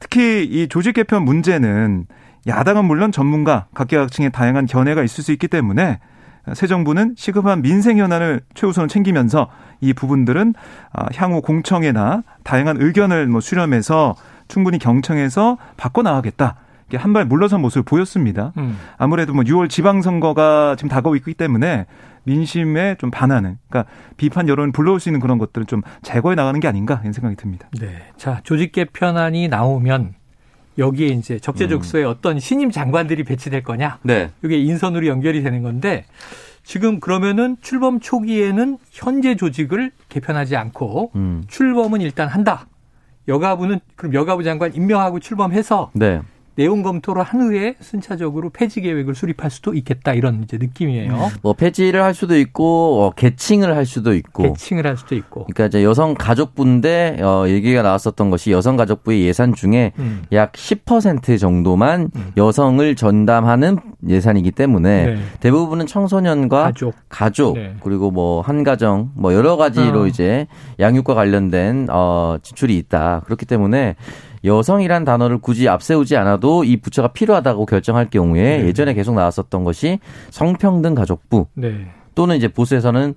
특히 0.00 0.45
이 0.45 0.66
조직 0.69 0.95
개편 0.95 1.25
문제는 1.25 2.07
야당은 2.49 2.87
물론 2.87 3.12
전문가, 3.12 3.66
각계각층의 3.75 4.33
다양한 4.33 4.66
견해가 4.66 5.04
있을 5.04 5.23
수 5.23 5.31
있기 5.31 5.47
때문에 5.47 6.00
새 6.54 6.66
정부는 6.66 7.14
시급한 7.16 7.62
민생 7.62 7.99
현안을 7.99 8.40
최우선 8.54 8.88
챙기면서 8.88 9.49
이 9.80 9.92
부분들은 9.92 10.54
아, 10.92 11.06
향후 11.14 11.40
공청회나 11.40 12.22
다양한 12.42 12.76
의견을 12.80 13.26
뭐 13.28 13.40
수렴해서 13.40 14.14
충분히 14.49 14.78
경청해서 14.78 15.56
바꿔 15.76 16.02
나가겠다. 16.02 16.56
한 16.94 17.14
발 17.14 17.25
물러선 17.25 17.62
모습을 17.62 17.84
보였습니다. 17.84 18.52
음. 18.58 18.78
아무래도 18.99 19.32
뭐 19.32 19.44
6월 19.44 19.70
지방선거가 19.70 20.76
지금 20.76 20.90
다가오고 20.90 21.16
있기 21.16 21.32
때문에 21.34 21.87
민심에 22.25 22.96
좀 22.99 23.11
반하는, 23.11 23.58
그러니까 23.68 23.90
비판 24.16 24.49
여론을 24.49 24.72
불러올 24.72 25.00
수 25.00 25.08
있는 25.08 25.18
그런 25.20 25.38
것들을 25.38 25.66
좀 25.66 25.80
제거해 26.02 26.34
나가는 26.34 26.58
게 26.61 26.68
아닌가 26.68 26.99
이런 27.02 27.12
생각이 27.14 27.37
듭니다. 27.37 27.68
네. 27.80 27.96
자, 28.16 28.40
조직 28.44 28.72
개편안이 28.72 29.49
나오면 29.49 30.14
여기에 30.79 31.09
이제 31.09 31.38
적재적소에 31.38 32.05
음. 32.05 32.09
어떤 32.09 32.38
신임 32.38 32.71
장관들이 32.71 33.25
배치될 33.25 33.62
거냐. 33.62 33.99
네. 34.02 34.31
이게 34.45 34.59
인선으로 34.59 35.07
연결이 35.07 35.43
되는 35.43 35.62
건데 35.62 36.05
지금 36.64 37.00
그러면은 37.00 37.57
출범 37.61 38.00
초기에는 38.00 38.79
현재 38.91 39.37
조직을 39.37 39.91
개편하지 40.09 40.57
않고 40.57 41.12
음. 41.17 41.45
출범은 41.49 42.00
일단 42.00 42.29
한다. 42.29 42.67
여가부는 43.29 43.81
그럼 43.97 44.14
여가부 44.14 44.43
장관 44.45 44.75
임명하고 44.75 45.21
출범해서 45.21 45.91
네. 45.95 46.21
내용 46.54 46.82
검토를 46.82 47.23
한 47.23 47.40
후에 47.40 47.76
순차적으로 47.80 48.50
폐지 48.50 48.80
계획을 48.80 49.14
수립할 49.14 49.50
수도 49.50 49.73
있겠다 49.75 50.12
이런 50.12 50.42
이제 50.42 50.59
느낌이에요. 50.59 51.30
뭐 51.42 51.54
폐지를 51.54 52.02
할 52.02 52.14
수도 52.14 52.37
있고 52.38 53.04
어, 53.04 53.11
개칭을 53.11 53.75
할 53.75 53.87
수도 53.87 54.14
있고 54.14 54.42
개칭을 54.42 54.87
할 54.87 54.97
수도 54.97 55.14
있고. 55.14 55.44
그러니까 55.44 55.66
이제 55.66 55.82
여성 55.82 56.14
가족부인데 56.14 57.18
어, 57.23 57.47
얘기가 57.49 57.82
나왔었던 57.82 58.30
것이 58.30 58.50
여성 58.50 58.76
가족부의 58.76 59.23
예산 59.23 59.54
중에 59.54 59.92
음. 59.99 60.25
약10% 60.30 61.38
정도만 61.38 62.11
음. 62.14 62.32
여성을 62.37 62.94
전담하는 62.97 63.78
예산이기 64.06 64.50
때문에 64.50 65.06
네. 65.06 65.18
대부분은 65.40 65.87
청소년과 65.87 66.64
가족, 66.64 66.94
가족 67.09 67.54
네. 67.54 67.76
그리고 67.80 68.11
뭐 68.11 68.42
한 68.42 68.64
가정 68.64 69.11
뭐 69.14 69.35
여러 69.35 69.56
가지로 69.56 70.02
어. 70.02 70.06
이제 70.06 70.47
양육과 70.78 71.14
관련된 71.14 71.88
어 71.90 72.37
지출이 72.42 72.76
있다. 72.78 73.23
그렇기 73.25 73.47
때문에 73.47 73.97
여성이란 74.44 75.04
단어를 75.04 75.38
굳이 75.38 75.68
앞세우지 75.68 76.16
않아도 76.16 76.64
이 76.64 76.76
부처가 76.78 77.08
필요하다고 77.08 77.66
결정할 77.66 78.11
경우에 78.11 78.58
네. 78.58 78.66
예전에 78.66 78.94
계속 78.94 79.14
나왔었던 79.14 79.64
것이 79.64 80.00
성평등 80.30 80.94
가족부 80.94 81.46
네. 81.54 81.90
또는 82.14 82.37
이제 82.37 82.49
보수에서는 82.49 83.14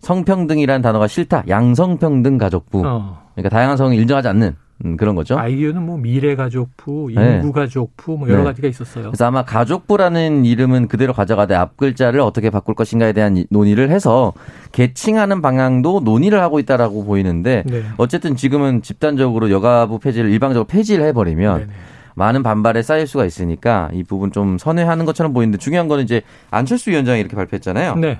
성평등이란 0.00 0.82
단어가 0.82 1.06
싫다 1.08 1.44
양성평등 1.48 2.38
가족부 2.38 2.82
어. 2.86 3.26
그러니까 3.34 3.48
다양한 3.48 3.76
성을 3.76 3.94
인정하지 3.94 4.28
않는 4.28 4.56
음, 4.84 4.96
그런 4.96 5.14
거죠. 5.16 5.36
아이디어는 5.36 5.82
뭐 5.82 5.96
미래 5.98 6.36
가족부, 6.36 7.10
인구 7.10 7.20
네. 7.20 7.52
가족부 7.52 8.16
뭐 8.16 8.28
여러 8.28 8.38
네. 8.38 8.44
가지가 8.44 8.68
있었어요. 8.68 9.06
그래서 9.06 9.26
아마 9.26 9.44
가족부라는 9.44 10.44
이름은 10.44 10.86
그대로 10.86 11.12
가져가되 11.12 11.54
앞 11.54 11.76
글자를 11.76 12.20
어떻게 12.20 12.50
바꿀 12.50 12.76
것인가에 12.76 13.12
대한 13.12 13.44
논의를 13.50 13.90
해서 13.90 14.32
개칭하는 14.70 15.42
방향도 15.42 16.00
논의를 16.00 16.40
하고 16.40 16.60
있다라고 16.60 17.04
보이는데 17.04 17.64
네. 17.66 17.82
어쨌든 17.96 18.36
지금은 18.36 18.82
집단적으로 18.82 19.50
여가부 19.50 19.98
폐지를 19.98 20.30
일방적으로 20.30 20.64
폐지를 20.66 21.04
해버리면 21.06 21.58
네네. 21.58 21.72
많은 22.14 22.42
반발에 22.42 22.82
쌓일 22.82 23.06
수가 23.06 23.24
있으니까 23.24 23.90
이 23.92 24.04
부분 24.04 24.30
좀 24.30 24.58
선회하는 24.58 25.06
것처럼 25.06 25.32
보이는데 25.32 25.58
중요한 25.58 25.88
거는 25.88 26.04
이제 26.04 26.22
안철수 26.50 26.90
위원장이 26.90 27.20
이렇게 27.20 27.34
발표했잖아요. 27.34 27.96
네. 27.96 28.18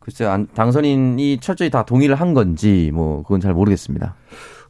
글쎄 0.00 0.26
당선인이 0.54 1.38
철저히 1.38 1.68
다 1.68 1.84
동의를 1.84 2.14
한 2.14 2.32
건지 2.32 2.90
뭐 2.94 3.22
그건 3.22 3.40
잘 3.40 3.52
모르겠습니다. 3.54 4.14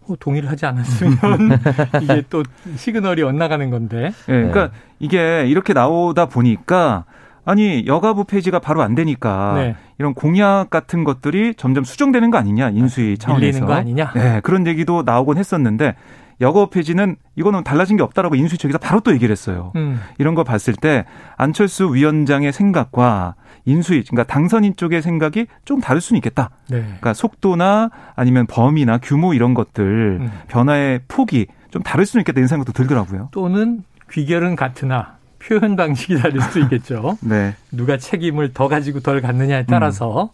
어, 0.09 0.15
동의를 0.19 0.51
하지 0.51 0.67
않았으면 0.67 1.17
이게 2.03 2.23
또 2.31 2.43
시그널이 2.77 3.23
엇나가는 3.23 3.69
건데. 3.71 4.11
네, 4.11 4.13
그러니까 4.27 4.69
네. 4.69 4.73
이게 4.99 5.47
이렇게 5.47 5.73
나오다 5.73 6.27
보니까 6.27 7.05
아니 7.45 7.87
여가부 7.87 8.25
폐지가 8.25 8.59
바로 8.59 8.83
안 8.83 8.95
되니까 8.95 9.55
네. 9.57 9.77
이런 9.99 10.15
공약 10.15 10.69
같은 10.71 11.05
것들이 11.05 11.55
점점 11.55 11.85
수정되는 11.85 12.31
거 12.31 12.39
아니냐 12.39 12.71
인수위 12.71 13.19
차원에서 13.19 13.47
밀리는 13.47 13.67
거 13.67 13.73
아니냐. 13.75 14.13
네, 14.15 14.41
그런 14.43 14.67
얘기도 14.67 15.03
나오곤 15.05 15.39
했었는데 15.39 15.95
여거 16.41 16.69
폐지는 16.69 17.17
이거는 17.35 17.65
달라진 17.65 17.97
게 17.97 18.03
없다라고 18.03 18.35
인수위 18.35 18.59
측에서 18.59 18.79
바로 18.79 19.01
또 19.01 19.13
얘기를 19.13 19.33
했어요. 19.33 19.73
음. 19.77 20.01
이런 20.19 20.35
거 20.35 20.45
봤을 20.45 20.75
때 20.75 21.05
안철수 21.37 21.95
위원장의 21.95 22.53
생각과 22.53 23.35
인수위 23.65 24.05
그러니까 24.05 24.33
당선인 24.33 24.77
쪽의 24.77 25.03
생각이 25.03 25.47
좀 25.65 25.81
다를 25.81 26.01
수는 26.01 26.19
있겠다. 26.19 26.51
네. 26.69 26.81
그러니까 26.83 27.15
속도나 27.15 27.91
아니면 28.15 28.47
범위나 28.47 28.99
규모 28.99 29.35
이런 29.35 29.55
것들 29.55 30.19
음. 30.21 30.31
변화의 30.49 31.01
폭이 31.09 31.47
좀 31.71 31.83
다를 31.83 32.07
수는 32.07 32.23
있겠다 32.23 32.39
이런 32.39 32.49
생각도 32.49 32.73
들더라고요. 32.73 33.29
또는 33.33 33.83
귀결은 34.11 34.57
같으나 34.57 35.17
표현 35.39 35.77
방식이 35.77 36.21
다를 36.21 36.41
수 36.41 36.61
있겠죠. 36.61 37.19
네. 37.23 37.55
누가 37.73 37.97
책임을 37.97 38.53
더 38.53 38.69
가지고 38.69 39.01
덜 39.01 39.21
갖느냐에 39.21 39.67
따라서 39.67 40.25
음. 40.25 40.29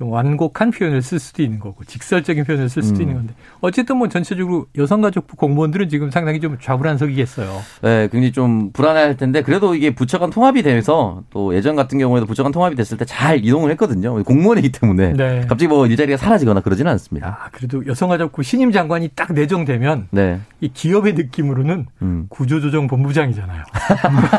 좀 0.00 0.10
완곡한 0.10 0.70
표현을 0.70 1.02
쓸 1.02 1.18
수도 1.18 1.42
있는 1.42 1.60
거고 1.60 1.84
직설적인 1.84 2.44
표현을 2.44 2.70
쓸 2.70 2.82
수도 2.82 3.00
음. 3.00 3.02
있는 3.02 3.14
건데 3.16 3.34
어쨌든 3.60 3.98
뭐 3.98 4.08
전체적으로 4.08 4.64
여성가족부 4.78 5.36
공무원들은 5.36 5.90
지금 5.90 6.10
상당히 6.10 6.40
좀 6.40 6.56
좌불안석이겠어요. 6.58 7.60
네, 7.82 8.08
굉장히 8.10 8.32
좀 8.32 8.72
불안할 8.72 9.18
텐데 9.18 9.42
그래도 9.42 9.74
이게 9.74 9.94
부처 9.94 10.18
간 10.18 10.30
통합이 10.30 10.62
되면서 10.62 11.22
또 11.28 11.54
예전 11.54 11.76
같은 11.76 11.98
경우에도 11.98 12.24
부처 12.24 12.42
간 12.42 12.50
통합이 12.50 12.76
됐을 12.76 12.96
때 12.96 13.04
잘 13.10 13.44
이동을 13.44 13.70
했거든요. 13.72 14.22
공무원이기 14.22 14.72
때문에 14.72 15.12
네. 15.12 15.40
갑자기 15.40 15.66
뭐 15.66 15.86
일자리가 15.86 16.16
사라지거나 16.16 16.60
그러지는 16.60 16.90
않습니다. 16.92 17.26
아, 17.28 17.48
그래도 17.50 17.84
여성가족부 17.86 18.42
신임 18.42 18.72
장관이 18.72 19.08
딱 19.14 19.32
내정되면 19.34 20.08
네. 20.12 20.40
이 20.60 20.68
기업의 20.72 21.12
느낌으로는 21.14 21.86
음. 22.00 22.26
구조조정 22.30 22.86
본부장이잖아요. 22.86 23.64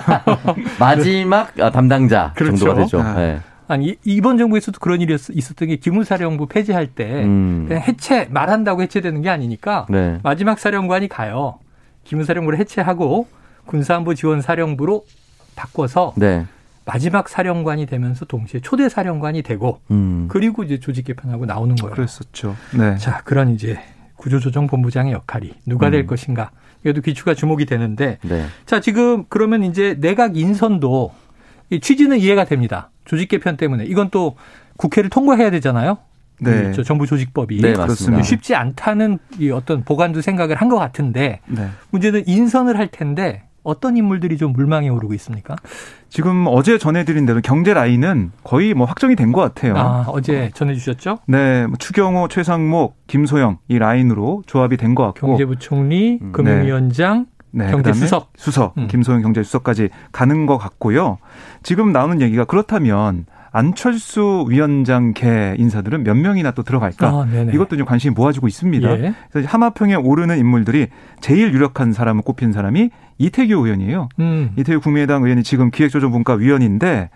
마지막 0.80 1.54
담당자 1.56 2.34
그렇죠. 2.36 2.58
정도가 2.58 2.82
되죠. 2.82 3.02
아. 3.02 3.14
네. 3.16 3.40
아니 3.72 3.96
이번 4.04 4.38
정부에서도 4.38 4.80
그런 4.82 5.00
일이 5.00 5.14
있었던 5.14 5.68
게 5.70 5.78
기무사령부 5.78 6.48
폐지할 6.48 6.88
때 6.88 7.24
음. 7.24 7.66
그냥 7.70 7.82
해체 7.84 8.28
말한다고 8.30 8.82
해체되는 8.82 9.22
게 9.22 9.30
아니니까 9.30 9.86
네. 9.90 10.20
마지막 10.24 10.60
사령관이 10.60 11.08
가요. 11.08 11.58
기무사령부를 12.04 12.60
해체하고 12.60 13.28
군사안보 13.68 14.14
지원 14.14 14.42
사령부로 14.42 15.06
바꿔서 15.56 16.14
네. 16.18 16.46
마지막 16.84 17.30
사령관이 17.30 17.86
되면서 17.86 18.26
동시에 18.26 18.60
초대 18.60 18.90
사령관이 18.90 19.42
되고 19.42 19.80
음. 19.90 20.26
그리고 20.30 20.64
이제 20.64 20.78
조직 20.82 21.06
개편하고 21.06 21.46
나오는 21.46 21.74
거예요. 21.76 21.96
그랬었죠. 21.96 22.58
네. 22.78 22.98
자, 22.98 23.22
그런 23.24 23.52
이제 23.52 23.80
구조조정 24.18 24.68
본부장의 24.68 25.14
역할이 25.14 25.54
누가 25.66 25.90
될 25.90 26.02
음. 26.02 26.08
것인가. 26.08 26.52
이것도 26.84 27.02
귀추가 27.02 27.36
주목이 27.36 27.66
되는데 27.66 28.18
네. 28.24 28.46
자, 28.66 28.82
지금 28.82 29.24
그러면 29.30 29.64
이제 29.64 29.96
내각 30.02 30.36
인선도 30.36 31.14
이 31.70 31.80
취지는 31.80 32.18
이해가 32.20 32.44
됩니다. 32.44 32.90
조직 33.06 33.30
개편 33.30 33.58
때문에 33.58 33.86
이건 33.86 34.10
또 34.10 34.36
국회를 34.78 35.10
통과해야 35.10 35.50
되잖아요. 35.52 35.98
네. 36.40 36.72
저 36.72 36.82
정부 36.82 37.06
조직법이 37.06 37.62
네, 37.62 37.74
그렇습니다. 37.74 38.24
쉽지 38.24 38.56
않다는 38.56 39.20
이 39.38 39.52
어떤 39.52 39.84
보관도 39.84 40.22
생각을 40.22 40.56
한 40.56 40.70
것 40.70 40.78
같은데 40.80 41.40
네. 41.48 41.68
문제는 41.92 42.24
인선을 42.26 42.80
할 42.80 42.88
텐데 42.88 43.44
어떤 43.64 43.96
인물들이 43.96 44.38
좀 44.38 44.54
물망에 44.54 44.90
오르고 44.90 45.14
있습니까? 45.14 45.56
지금 46.10 46.46
어제 46.48 46.80
전해드린 46.80 47.28
대로 47.28 47.42
경제 47.44 47.76
라인은 47.76 48.32
거의 48.44 48.74
뭐 48.74 48.88
확정이 48.88 49.16
된 49.16 49.32
것 49.32 49.42
같아요. 49.42 49.76
아, 49.78 50.06
어제 50.08 50.50
전해주셨죠? 50.56 51.20
네, 51.28 51.68
뭐 51.68 51.76
추경호, 51.78 52.28
최상목, 52.30 52.96
김소영 53.06 53.60
이 53.68 53.78
라인으로 53.78 54.42
조합이 54.48 54.78
된 54.78 54.96
것 54.96 55.04
같고 55.06 55.28
경제부총리, 55.28 56.20
음. 56.24 56.32
금융위원장, 56.32 57.28
네. 57.52 57.66
네, 57.66 57.72
경제 57.72 57.94
수석, 57.94 58.32
수석, 58.36 58.78
음. 58.78 58.88
김소영 58.88 59.22
경제 59.22 59.44
수석까지 59.44 59.90
가는 60.12 60.46
것 60.46 60.58
같고요. 60.58 61.18
지금 61.64 61.92
나오는 61.92 62.22
얘기가 62.22 62.46
그렇다면 62.46 63.26
안철수 63.54 64.46
위원장 64.48 65.14
계 65.14 65.56
인사들은 65.58 66.06
몇 66.06 66.16
명이나 66.16 66.52
또 66.52 66.64
들어갈까? 66.64 67.08
아, 67.08 67.28
이것도 67.54 67.76
좀 67.76 67.86
관심이 67.86 68.14
모아지고 68.14 68.48
있습니다. 68.48 68.90
예. 69.00 69.14
그래서 69.30 69.50
하마평에 69.50 69.96
오르는 69.96 70.38
인물들이 70.38 70.88
제일 71.20 71.54
유력한 71.54 71.92
사람을 71.92 72.24
꼽힌 72.24 72.54
사람이 72.54 72.92
이태규 73.18 73.54
의원이에요. 73.54 74.08
음. 74.20 74.52
이태규 74.56 74.80
국민의당 74.80 75.24
의원이 75.24 75.44
지금 75.44 75.70
기획조정분과 75.70 76.36
위원인데 76.36 77.10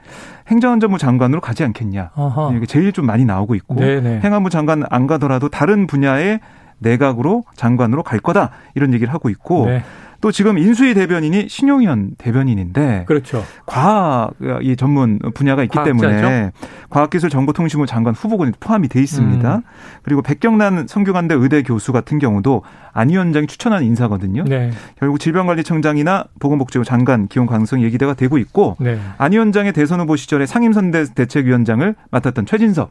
행정안전부 0.48 0.98
장관으로 0.98 1.40
가지 1.40 1.64
않겠냐. 1.64 2.12
아하. 2.14 2.52
이게 2.56 2.66
제일 2.66 2.92
좀 2.92 3.06
많이 3.06 3.24
나오고 3.24 3.56
있고 3.56 3.76
네네. 3.76 4.20
행안부 4.22 4.50
장관 4.50 4.84
안 4.90 5.08
가더라도 5.08 5.48
다른 5.48 5.88
분야의 5.88 6.42
내각으로 6.80 7.46
장관으로 7.56 8.04
갈 8.04 8.20
거다 8.20 8.52
이런 8.76 8.94
얘기를 8.94 9.14
하고 9.14 9.30
있고 9.30 9.68
네. 9.68 9.84
또 10.26 10.32
지금 10.32 10.58
인수위 10.58 10.96
대변인이 10.96 11.50
신용현 11.50 12.16
대변인인데 12.18 13.04
그렇죠. 13.06 13.44
과학 13.68 14.32
이 14.64 14.76
전문 14.76 15.20
분야가 15.36 15.62
있기 15.62 15.76
과학자죠? 15.76 16.00
때문에 16.02 16.52
과학기술정보통신부 16.90 17.86
장관 17.86 18.16
후보군에 18.16 18.52
포함이 18.60 18.88
돼 18.88 19.04
있습니다. 19.04 19.56
음. 19.56 19.62
그리고 20.02 20.24
백경란 20.24 20.88
성균관대 20.88 21.36
의대 21.36 21.62
교수 21.62 21.92
같은 21.92 22.18
경우도 22.18 22.64
안 22.92 23.10
위원장이 23.10 23.46
추천한 23.46 23.84
인사거든요. 23.84 24.46
네. 24.46 24.72
결국 24.98 25.20
질병관리청장이나 25.20 26.26
보건복지부 26.40 26.86
장관 26.86 27.28
기용 27.28 27.46
가능성이 27.46 27.84
얘기가 27.84 28.16
되고 28.16 28.40
있고 28.40 28.78
네. 28.80 29.00
안 29.20 29.32
위원장의 29.32 29.74
대선 29.74 30.00
후보 30.00 30.16
시절에 30.16 30.48
상임선대 30.48 31.14
대책위원장을 31.14 31.94
맡았던 32.10 32.48
최진석 32.48 32.90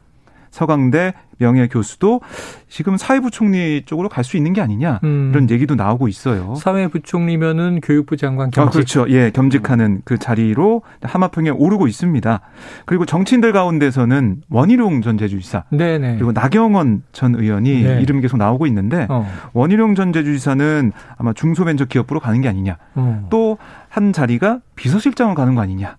서강대 0.55 1.13
명예 1.37 1.67
교수도 1.67 2.21
지금 2.69 2.95
사회부총리 2.95 3.83
쪽으로 3.85 4.07
갈 4.07 4.23
수 4.23 4.37
있는 4.37 4.53
게 4.53 4.61
아니냐 4.61 5.01
음. 5.03 5.31
이런 5.33 5.49
얘기도 5.49 5.75
나오고 5.75 6.07
있어요. 6.07 6.55
사회부총리면은 6.55 7.81
교육부 7.81 8.15
장관 8.15 8.49
겸직. 8.51 8.61
아, 8.67 8.71
그렇죠. 8.71 9.05
예, 9.09 9.29
겸직하는 9.31 10.01
그 10.05 10.17
자리로 10.17 10.81
하마평에 11.03 11.49
오르고 11.49 11.87
있습니다. 11.87 12.39
그리고 12.85 13.05
정치인들 13.05 13.51
가운데서는 13.51 14.43
원희룡 14.49 15.01
전 15.01 15.17
제주지사, 15.17 15.65
네네. 15.71 16.15
그리고 16.15 16.31
나경원 16.31 17.03
전 17.11 17.35
의원이 17.35 17.83
네. 17.83 18.01
이름이 18.01 18.21
계속 18.21 18.37
나오고 18.37 18.65
있는데 18.67 19.05
어. 19.09 19.29
원희룡 19.53 19.93
전 19.95 20.13
제주지사는 20.13 20.93
아마 21.17 21.33
중소벤처기업부로 21.33 22.21
가는 22.21 22.39
게 22.39 22.47
아니냐. 22.47 22.77
어. 22.95 23.27
또한 23.29 24.13
자리가 24.13 24.59
비서실장을 24.75 25.35
가는 25.35 25.53
거 25.53 25.61
아니냐. 25.61 25.97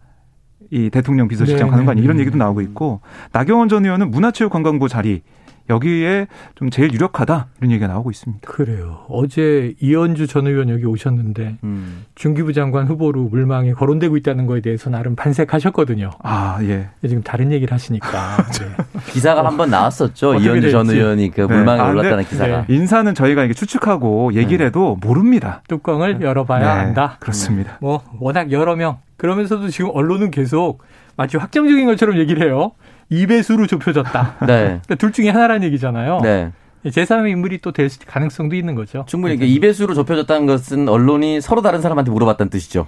이 0.71 0.91
대통령 0.91 1.29
비서실장 1.29 1.69
네, 1.69 1.71
가는 1.71 1.85
거 1.85 1.93
아니냐 1.93 2.05
이런 2.05 2.17
네. 2.17 2.23
얘기도 2.23 2.37
나오고 2.37 2.61
있고 2.63 3.01
나경원 3.33 3.69
전 3.69 3.85
의원은 3.85 4.11
문화체육관광부 4.11 4.89
자리 4.89 5.23
여기에 5.69 6.27
좀 6.55 6.71
제일 6.71 6.93
유력하다 6.93 7.47
이런 7.59 7.71
얘기가 7.73 7.87
나오고 7.89 8.11
있습니다. 8.11 8.51
그래요. 8.51 9.05
어제 9.09 9.75
이현주 9.81 10.27
전 10.27 10.47
의원 10.47 10.69
여기 10.69 10.85
오셨는데 10.85 11.59
음. 11.65 12.05
중기부 12.15 12.53
장관 12.53 12.87
후보로 12.87 13.25
물망에 13.25 13.73
거론되고 13.73 14.17
있다는 14.19 14.47
거에 14.47 14.61
대해서 14.61 14.91
나름 14.91 15.17
반색하셨거든요. 15.17 16.11
아 16.23 16.59
예. 16.63 16.89
지금 17.07 17.23
다른 17.23 17.53
얘기를 17.53 17.73
하시니까 17.73 18.37
네. 18.59 19.01
기사가 19.13 19.45
한번 19.45 19.71
나왔었죠. 19.71 20.37
이현주 20.37 20.71
전 20.71 20.89
의원이 20.89 21.31
그 21.31 21.43
네. 21.43 21.47
물망에 21.47 21.83
네. 21.83 21.89
올랐다는 21.89 22.21
아, 22.21 22.29
기사가. 22.29 22.67
네. 22.67 22.75
인사는 22.75 23.15
저희가 23.15 23.45
이게 23.45 23.55
추측하고 23.55 24.35
얘기를 24.35 24.59
네. 24.59 24.65
해도 24.67 24.97
모릅니다. 25.01 25.63
뚜껑을 25.69 26.21
열어봐야 26.21 26.79
한다. 26.79 27.17
그렇습니다. 27.21 27.79
뭐 27.81 28.03
워낙 28.21 28.53
여러 28.53 28.77
명 28.77 28.99
그러면서도 29.17 29.69
지금 29.69 29.91
언론은 29.93 30.31
계속 30.31 30.83
마치 31.17 31.37
확정적인 31.37 31.87
것처럼 31.87 32.19
얘기를 32.19 32.47
해요. 32.47 32.73
2배수로 33.11 33.69
좁혀졌다. 33.69 34.37
네. 34.47 34.47
그러니까 34.87 34.95
둘 34.97 35.13
중에 35.13 35.31
하나라는 35.31 35.65
얘기잖아요. 35.65 36.21
네. 36.23 36.53
제3의 36.85 37.31
인물이 37.31 37.59
또 37.59 37.73
될 37.73 37.89
가능성도 38.07 38.55
있는 38.55 38.75
거죠. 38.77 39.05
충분히 39.09 39.37
네. 39.37 39.47
2배수로 39.47 39.95
좁혀졌다는 39.95 40.47
것은 40.47 40.89
언론이 40.89 41.41
서로 41.41 41.61
다른 41.61 41.81
사람한테 41.81 42.13
물어봤다는 42.13 42.51
뜻이죠. 42.51 42.87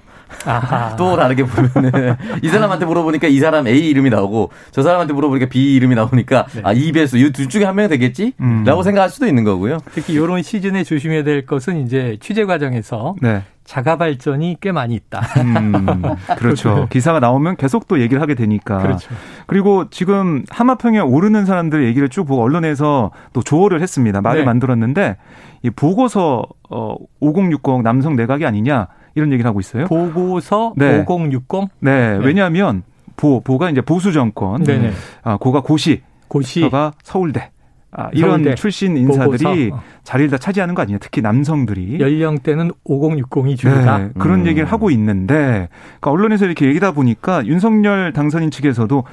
또 0.97 1.17
다르게 1.17 1.45
보면은 1.45 2.17
이 2.43 2.49
사람한테 2.49 2.85
물어보니까 2.87 3.29
이 3.29 3.39
사람 3.39 3.67
A 3.67 3.89
이름이 3.91 4.11
나오고 4.11 4.51
저 4.71 4.83
사람한테 4.83 5.13
물어보니까 5.13 5.47
B 5.49 5.75
이름이 5.75 5.95
나오니까 5.95 6.47
네. 6.55 6.61
아 6.65 6.75
2배수 6.75 7.19
이 7.19 7.33
둘 7.33 7.49
중에 7.49 7.65
한 7.65 7.77
명이 7.77 7.89
되겠지? 7.89 8.33
음. 8.41 8.65
라고 8.65 8.83
생각할 8.83 9.11
수도 9.11 9.27
있는 9.27 9.45
거고요. 9.45 9.79
특히 9.95 10.15
이런 10.15 10.43
시즌에 10.43 10.83
조심해야 10.85 11.23
될 11.25 11.47
것은 11.47 11.85
이제 11.85 12.17
취재 12.21 12.45
과정에서 12.45 13.15
네. 13.21 13.43
자가 13.65 13.99
발전이 13.99 14.57
꽤 14.63 14.73
많이 14.73 14.95
있다. 14.95 15.21
음, 15.43 16.01
그렇죠. 16.39 16.87
기사가 16.91 17.21
나오면 17.21 17.57
계속 17.57 17.87
또 17.87 18.01
얘기를 18.01 18.23
하게 18.23 18.35
되니까. 18.35 18.79
그렇죠. 18.79 19.11
그리고 19.47 19.91
지금 19.91 20.43
하마평에 20.49 21.01
오르는 21.01 21.45
사람들 21.45 21.85
얘기를 21.85 22.09
쭉 22.09 22.25
보고 22.25 22.43
언론에서 22.43 23.11
또 23.35 23.43
조어를 23.43 23.83
했습니다. 23.83 24.23
말을 24.23 24.41
네. 24.41 24.45
만들었는데 24.47 25.19
이 25.63 25.71
보고서 25.71 26.45
어 26.71 26.95
5060 27.21 27.83
남성 27.83 28.17
내각이 28.17 28.47
아니냐 28.47 28.89
이런 29.19 29.33
얘기를 29.33 29.49
하고 29.49 29.61
있어요. 29.61 29.87
보고서 29.87 30.73
네. 30.77 31.05
5060? 31.07 31.69
네. 31.81 32.19
네. 32.19 32.25
왜냐하면 32.25 32.83
보 33.17 33.41
보가 33.41 33.71
이제 33.71 33.81
보수 33.81 34.13
정권. 34.13 34.63
네네. 34.63 34.93
아 35.23 35.37
고가 35.37 35.61
고시. 35.61 36.03
고시가 36.29 36.93
서울대. 37.03 37.51
아, 37.91 38.11
이런 38.13 38.55
출신 38.55 38.99
인사들이 38.99 39.71
어. 39.73 39.83
자리를 40.05 40.31
다 40.31 40.37
차지하는 40.37 40.75
거 40.75 40.83
아니냐. 40.83 40.99
특히 41.01 41.23
남성들이. 41.23 41.99
연령대는 42.01 42.71
5060이 42.87 43.57
주다. 43.57 43.99
네, 43.99 44.11
그런 44.19 44.41
음. 44.41 44.47
얘기를 44.47 44.71
하고 44.71 44.91
있는데 44.91 45.69
그러니까 46.01 46.11
언론에서 46.11 46.45
이렇게 46.45 46.67
얘기다 46.67 46.93
보니까 46.93 47.47
윤석열 47.47 48.13
당선인 48.13 48.51
측에서도 48.51 49.05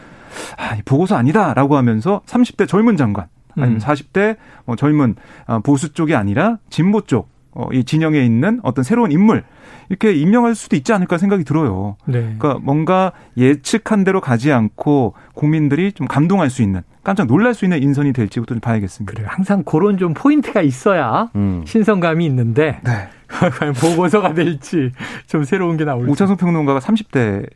아, 0.57 0.77
보고서 0.83 1.15
아니다라고 1.15 1.77
하면서 1.77 2.21
30대 2.25 2.67
젊은 2.67 2.97
장관 2.97 3.27
아니면 3.55 3.77
음. 3.77 3.79
40대 3.79 4.35
뭐 4.65 4.75
젊은 4.75 5.15
아, 5.47 5.59
보수 5.59 5.93
쪽이 5.93 6.13
아니라 6.13 6.57
진보 6.69 7.01
쪽 7.01 7.29
어, 7.51 7.69
이 7.71 7.85
진영에 7.85 8.19
있는 8.23 8.59
어떤 8.63 8.83
새로운 8.83 9.11
인물 9.11 9.43
이렇게 9.89 10.13
임명할 10.13 10.55
수도 10.55 10.75
있지 10.75 10.93
않을까 10.93 11.17
생각이 11.17 11.43
들어요. 11.43 11.97
네. 12.05 12.21
그러니까 12.21 12.57
뭔가 12.61 13.11
예측한 13.37 14.03
대로 14.03 14.21
가지 14.21 14.51
않고 14.51 15.13
국민들이 15.33 15.91
좀 15.91 16.07
감동할 16.07 16.49
수 16.49 16.61
있는 16.61 16.81
깜짝 17.03 17.27
놀랄 17.27 17.53
수 17.53 17.65
있는 17.65 17.81
인선이 17.81 18.13
될지 18.13 18.39
그것도 18.39 18.55
좀 18.55 18.59
봐야겠습니다. 18.61 19.11
그래요. 19.13 19.27
항상 19.29 19.63
그런 19.63 19.97
좀 19.97 20.13
포인트가 20.13 20.61
있어야 20.61 21.29
음. 21.35 21.63
신선감이 21.65 22.25
있는데 22.25 22.79
네. 22.83 23.09
과연 23.27 23.73
보고서가 23.73 24.33
될지 24.33 24.91
좀 25.27 25.43
새로운 25.43 25.77
게 25.77 25.85
나올지. 25.85 26.09
오창석 26.11 26.37
평론가가 26.37 26.79
30대. 26.79 27.47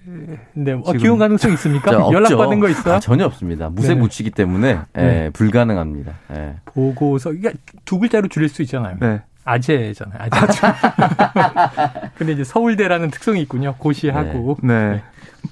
네, 0.54 0.72
어, 0.74 0.94
기혼 0.94 1.20
가능성 1.20 1.52
있습니까? 1.54 1.94
연락 2.12 2.36
받은 2.36 2.60
거 2.60 2.70
있어요? 2.70 2.96
아, 2.96 3.00
전혀 3.00 3.26
없습니다. 3.26 3.70
무색무취기 3.70 4.32
네. 4.32 4.36
때문에 4.36 4.80
네. 4.94 5.04
예, 5.26 5.30
불가능합니다. 5.32 6.13
예. 6.36 6.56
보고서, 6.65 7.30
그러니까 7.30 7.54
두 7.86 8.00
글자로 8.00 8.28
줄일 8.28 8.50
수 8.50 8.62
있잖아요. 8.63 8.98
네. 9.00 9.22
아재잖아요. 9.45 10.17
아재. 10.19 10.60
근데 12.17 12.34
이제 12.34 12.43
서울대라는 12.43 13.12
특성이 13.12 13.41
있군요. 13.41 13.75
고시하고. 13.78 14.58
네. 14.63 14.73
네. 14.73 14.89
네. 14.95 15.04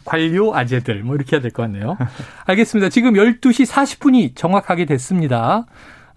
관료 0.03 0.53
아재들 0.55 1.01
뭐 1.03 1.15
이렇게 1.15 1.37
해야 1.37 1.41
될 1.41 1.51
것 1.51 1.63
같네요. 1.63 1.97
알겠습니다. 2.45 2.89
지금 2.89 3.13
12시 3.13 3.65
40분이 3.65 4.35
정확하게 4.35 4.85
됐습니다. 4.85 5.65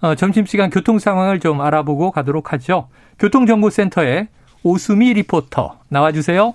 어, 0.00 0.14
점심시간 0.16 0.70
교통 0.70 0.98
상황을 0.98 1.38
좀 1.40 1.60
알아보고 1.60 2.10
가도록 2.10 2.52
하죠. 2.52 2.88
교통정보센터에 3.18 4.28
오수미 4.62 5.12
리포터 5.14 5.78
나와주세요. 5.88 6.54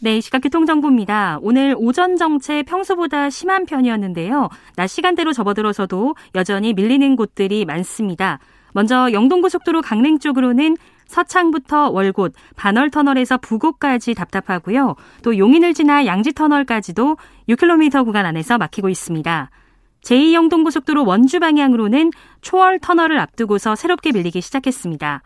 네, 0.00 0.20
시각 0.20 0.40
교통정보입니다. 0.40 1.38
오늘 1.40 1.74
오전 1.78 2.16
정체 2.16 2.62
평소보다 2.62 3.30
심한 3.30 3.64
편이었는데요. 3.64 4.48
낮 4.76 4.86
시간대로 4.86 5.32
접어들어서도 5.32 6.14
여전히 6.34 6.74
밀리는 6.74 7.16
곳들이 7.16 7.64
많습니다. 7.64 8.38
먼저 8.74 9.10
영동고속도로 9.12 9.82
강릉 9.82 10.18
쪽으로는 10.18 10.76
서창부터 11.06 11.90
월곶, 11.90 12.32
반월터널에서 12.56 13.38
부곡까지 13.38 14.14
답답하고요. 14.14 14.96
또 15.22 15.38
용인을 15.38 15.74
지나 15.74 16.06
양지터널까지도 16.06 17.16
6km 17.48 18.04
구간 18.04 18.26
안에서 18.26 18.58
막히고 18.58 18.88
있습니다. 18.88 19.50
제2영동고속도로 20.02 21.06
원주 21.06 21.40
방향으로는 21.40 22.10
초월터널을 22.42 23.18
앞두고서 23.18 23.76
새롭게 23.76 24.12
밀리기 24.12 24.40
시작했습니다. 24.40 25.22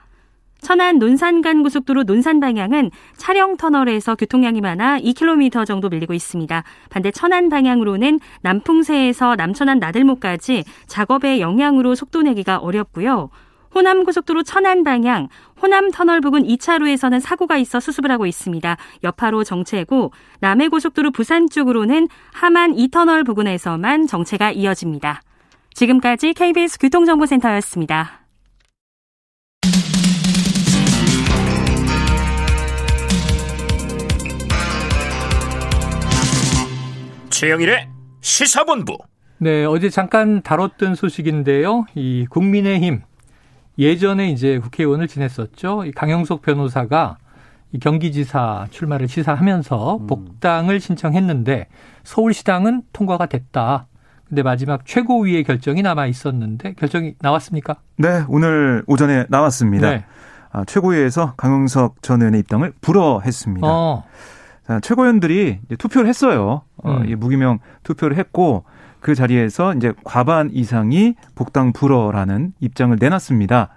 천안 0.61 0.99
논산간 0.99 1.63
고속도로 1.63 2.03
논산 2.03 2.41
방향은 2.41 2.91
차량 3.17 3.57
터널에서 3.57 4.15
교통량이 4.15 4.61
많아 4.61 4.99
2km 5.01 5.65
정도 5.67 5.89
밀리고 5.89 6.15
있습니다. 6.15 6.65
반대 6.91 7.11
천안 7.11 7.49
방향으로는 7.49 8.21
남풍세에서 8.43 9.37
남천안 9.37 9.79
나들목까지 9.79 10.65
작업의 10.87 11.41
영향으로 11.41 11.95
속도 11.95 12.23
내기가 12.23 12.59
어렵고요. 12.59 13.31
호남 13.75 14.05
고속도로 14.05 14.43
천안 14.43 14.83
방향 14.83 15.29
호남 15.61 15.91
터널 15.91 16.21
부근 16.21 16.43
2차로에서는 16.43 17.21
사고가 17.21 17.59
있어 17.59 17.81
수습을 17.81 18.11
하고 18.11 18.27
있습니다. 18.27 18.77
여파로 19.05 19.45
정체고 19.45 20.13
남해 20.41 20.69
고속도로 20.69 21.11
부산 21.11 21.49
쪽으로는 21.49 22.09
하만 22.33 22.75
2터널 22.75 23.27
부근에서만 23.27 24.07
정체가 24.07 24.53
이어집니다. 24.53 25.21
지금까지 25.75 26.33
KBS 26.33 26.79
교통정보센터였습니다. 26.79 28.18
최영일의 37.39 37.89
시사본부. 38.21 38.99
네, 39.39 39.65
어제 39.65 39.91
잠깐 39.91 40.43
다뤘던 40.43 40.97
소식인데요. 40.97 41.87
이 41.95 42.27
국민의힘 42.29 43.03
예전에 43.79 44.29
이제 44.31 44.59
국회의원을 44.59 45.07
지냈었죠. 45.07 45.85
이 45.85 45.93
강영석 45.93 46.43
변호사가 46.43 47.19
이 47.71 47.79
경기지사 47.79 48.67
출마를 48.73 49.07
시사하면서 49.07 49.99
음. 49.99 50.07
복당을 50.09 50.81
신청했는데 50.81 51.69
서울시당은 52.03 52.83
통과가 52.93 53.27
됐다. 53.27 53.87
근데 54.29 54.43
마지막 54.43 54.85
최고위의 54.85 55.45
결정이 55.45 55.83
남아 55.83 56.07
있었는데 56.07 56.73
결정이 56.73 57.15
나왔습니까? 57.21 57.77
네, 57.99 58.25
오늘 58.27 58.83
오전에 58.89 59.27
나왔습니다. 59.29 59.91
네. 59.91 60.05
아, 60.51 60.65
최고위에서 60.65 61.35
강영석 61.37 62.03
전 62.03 62.21
의원의 62.21 62.41
입당을 62.41 62.73
불허했습니다. 62.81 63.65
어. 63.65 64.03
자, 64.69 64.81
최고위원들이 64.81 65.61
투표를 65.79 66.09
했어요. 66.09 66.61
어, 66.77 67.01
음. 67.03 67.15
무기명 67.19 67.59
투표를 67.85 68.19
했고 68.19 68.65
그 69.01 69.15
자리에서 69.15 69.73
이제 69.75 69.95
과반 70.05 70.51
이상이 70.53 71.15
복당 71.35 71.73
불허라는 71.73 72.53
입장을 72.61 72.95
내놨습니다. 73.01 73.71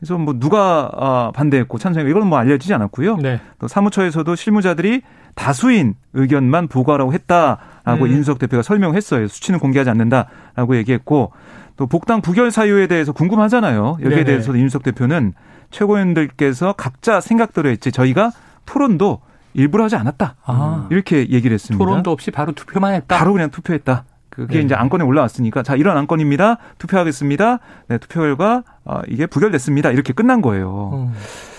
그래서 0.00 0.18
뭐 0.18 0.34
누가 0.36 0.90
아, 0.92 1.30
반대했고 1.32 1.78
찬성했고 1.78 2.10
이건 2.10 2.28
뭐 2.28 2.38
알려지지 2.38 2.74
않았고요. 2.74 3.18
네. 3.18 3.40
또 3.60 3.68
사무처에서도 3.68 4.34
실무자들이 4.34 5.02
다수인 5.36 5.94
의견만 6.14 6.66
보고하라고 6.66 7.12
했다라고 7.12 8.04
음. 8.04 8.06
이준석 8.08 8.40
대표가 8.40 8.64
설명했어요. 8.64 9.28
수치는 9.28 9.60
공개하지 9.60 9.90
않는다라고 9.90 10.76
얘기했고 10.78 11.30
또 11.76 11.86
복당 11.86 12.22
부결 12.22 12.50
사유에 12.50 12.88
대해서 12.88 13.12
궁금하잖아요. 13.12 13.98
여기에 14.00 14.08
네네. 14.08 14.24
대해서도 14.24 14.56
이준석 14.56 14.82
대표는 14.82 15.32
최고위원들께서 15.70 16.72
각자 16.72 17.20
생각대로 17.20 17.68
했지 17.68 17.92
저희가 17.92 18.32
토론도 18.66 19.20
일부러 19.54 19.84
하지 19.84 19.96
않았다. 19.96 20.36
아. 20.44 20.86
이렇게 20.90 21.30
얘기를 21.30 21.54
했습니다. 21.54 21.82
토론도 21.82 22.10
없이 22.10 22.30
바로 22.30 22.52
투표만 22.52 22.94
했다. 22.94 23.16
바로 23.18 23.32
그냥 23.32 23.50
투표했다. 23.50 24.04
그게 24.28 24.58
네. 24.58 24.64
이제 24.64 24.74
안건에 24.74 25.04
올라왔으니까 25.04 25.62
자 25.62 25.76
이런 25.76 25.96
안건입니다. 25.96 26.58
투표하겠습니다. 26.78 27.60
네, 27.88 27.98
투표 27.98 28.20
결과 28.20 28.64
어, 28.84 29.00
이게 29.08 29.26
부결됐습니다. 29.26 29.92
이렇게 29.92 30.12
끝난 30.12 30.42
거예요. 30.42 30.90
음. 30.92 31.12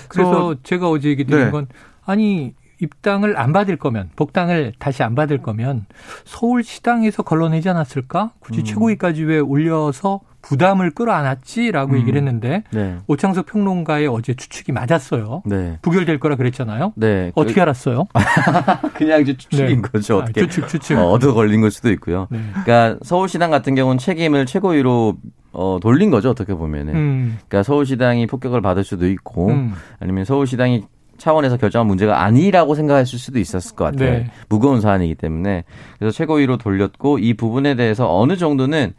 그래서 0.10 0.55
제가 0.62 0.89
어제 0.89 1.10
얘기 1.10 1.25
드린 1.25 1.45
네. 1.45 1.51
건 1.51 1.67
아니 2.05 2.53
입당을 2.80 3.38
안 3.38 3.54
받을 3.54 3.78
거면 3.78 4.10
복당을 4.16 4.74
다시 4.80 5.04
안 5.04 5.16
받을 5.16 5.42
거면 5.42 5.86
서울시당에서 6.26 7.24
걸러내지 7.24 7.70
않았을까? 7.70 8.32
굳이 8.40 8.62
음. 8.62 8.64
최고위까지 8.66 9.24
왜 9.24 9.40
올려서 9.40 10.22
부담을 10.46 10.92
끌어안았지라고 10.92 11.94
음. 11.94 11.98
얘기를 12.00 12.18
했는데 12.18 12.64
네. 12.72 12.98
오창석 13.08 13.48
평론가의 13.48 14.08
어제 14.08 14.36
추측이 14.36 14.72
맞았어요. 14.72 15.42
네. 15.46 15.80
부결될 15.82 16.20
거라 16.20 16.36
그랬잖아요. 16.36 16.94
네. 16.96 17.32
어떻게 17.34 17.56
그... 17.56 17.62
알았어요? 17.62 18.06
그냥 18.94 19.22
이제 19.22 19.36
추측인 19.36 19.82
네. 19.82 19.90
거죠. 19.90 20.18
어떻게 20.18 20.42
아, 20.42 20.48
추측 20.48 20.68
추측. 20.68 20.98
어, 21.00 21.10
얻어 21.10 21.34
걸린 21.34 21.62
걸 21.62 21.72
수도 21.72 21.92
있고요. 21.92 22.28
네. 22.30 22.40
그러니까 22.64 23.00
서울시당 23.04 23.50
같은 23.50 23.74
경우는 23.74 23.98
책임을 23.98 24.46
최고위로 24.46 25.18
어, 25.52 25.80
돌린 25.82 26.12
거죠, 26.12 26.30
어떻게 26.30 26.54
보면은. 26.54 26.96
음. 26.96 27.40
그러니까 27.48 27.64
서울시당이 27.64 28.28
폭격을 28.28 28.62
받을 28.62 28.84
수도 28.84 29.08
있고, 29.08 29.48
음. 29.48 29.74
아니면 30.00 30.26
서울시당이 30.26 30.84
차원에서 31.17 31.58
결정한 31.58 31.88
문제가 31.88 32.23
아니라고 32.23 32.75
생각했을 32.75 33.19
수도 33.19 33.39
있었을 33.39 33.75
것 33.75 33.86
같아요. 33.86 34.12
네. 34.12 34.32
무거운 34.49 34.82
사안이기 34.82 35.15
때문에. 35.15 35.63
그래서 35.99 36.15
최고위로 36.15 36.58
돌렸고, 36.58 37.19
이 37.19 37.34
부분에 37.34 37.75
대해서 37.75 38.08
어느 38.17 38.38
정도는 38.38 38.93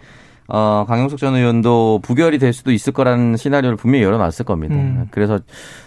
어, 0.48 0.85
강용석 0.87 1.18
전 1.18 1.35
의원도 1.35 2.00
부결이 2.02 2.38
될 2.38 2.52
수도 2.52 2.70
있을 2.70 2.92
거라는 2.92 3.37
시나리오를 3.37 3.76
분명히 3.76 4.05
열어놨을 4.05 4.44
겁니다. 4.44 4.76
음. 4.76 5.09
그래서 5.11 5.40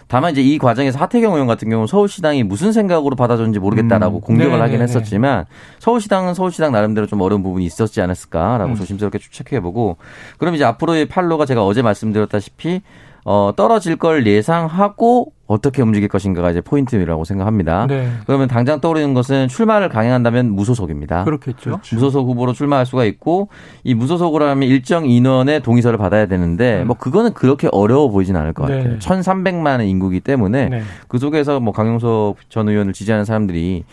다만 0.08 0.34
이제 0.34 0.42
이 0.42 0.58
과정에서 0.58 1.00
하태경 1.00 1.34
의원 1.34 1.48
같은 1.48 1.70
경우는 1.70 1.88
서울시당이 1.88 2.44
무슨 2.44 2.74
생각으로 2.74 3.16
받아줬는지 3.16 3.60
모르겠다라고 3.60 4.18
음. 4.18 4.22
공격을 4.22 4.52
네네네. 4.52 4.64
하긴 4.64 4.82
했었지만 4.82 5.46
서울시당은 5.80 6.34
서울시당 6.34 6.74
나름대로 6.74 7.08
좀 7.08 7.22
어려운 7.22 7.42
부분이 7.42 7.66
있었지 7.66 8.02
않았을까라고 8.02 8.72
음. 8.72 8.76
조심스럽게 8.76 9.20
추측해보고 9.20 9.98
그럼 10.38 10.56
이제 10.56 10.66
앞으로의 10.66 11.06
판로가 11.06 11.46
제가 11.46 11.66
어제 11.66 11.82
말씀드렸다시피 11.82 12.82
어, 13.24 13.54
떨어질 13.56 13.96
걸 13.96 14.28
예상하고 14.28 15.32
어떻게 15.50 15.82
움직일 15.82 16.08
것인가가 16.10 16.52
이제 16.52 16.62
포인트라고 16.62 17.26
생각합니다. 17.26 17.88
네. 17.88 18.08
그러면 18.28 18.48
당장 18.48 18.80
떠오르는 18.80 19.16
것은 19.16 19.48
출마를 19.48 19.90
강행한다면 19.90 20.52
무소속입니다. 20.52 21.24
그렇겠죠. 21.24 21.72
그렇죠. 21.72 21.96
무소속 21.96 22.28
후보로 22.28 22.54
출마할 22.54 22.86
수가 22.86 23.04
있고 23.06 23.50
이 23.84 23.96
무소속으로 23.96 24.46
하면 24.46 24.70
일정 24.70 25.10
인원의 25.10 25.64
동의서를 25.64 25.98
받아야 25.98 26.28
되는데 26.28 26.84
음. 26.84 26.88
뭐 26.88 26.96
그거는 26.96 27.34
그렇게 27.34 27.68
어려워 27.72 28.10
보이진 28.12 28.36
않을 28.36 28.54
것 28.54 28.68
같아요. 28.68 28.84
네. 28.84 29.00
1,300만의 29.00 29.88
인구기 29.90 30.20
때문에 30.20 30.70
네. 30.70 30.84
그 31.08 31.18
속에서 31.18 31.60
뭐 31.60 31.74
강용석 31.74 32.38
전 32.50 32.70
의원을 32.70 32.94
지지하는 32.94 33.26
사람들이 33.26 33.86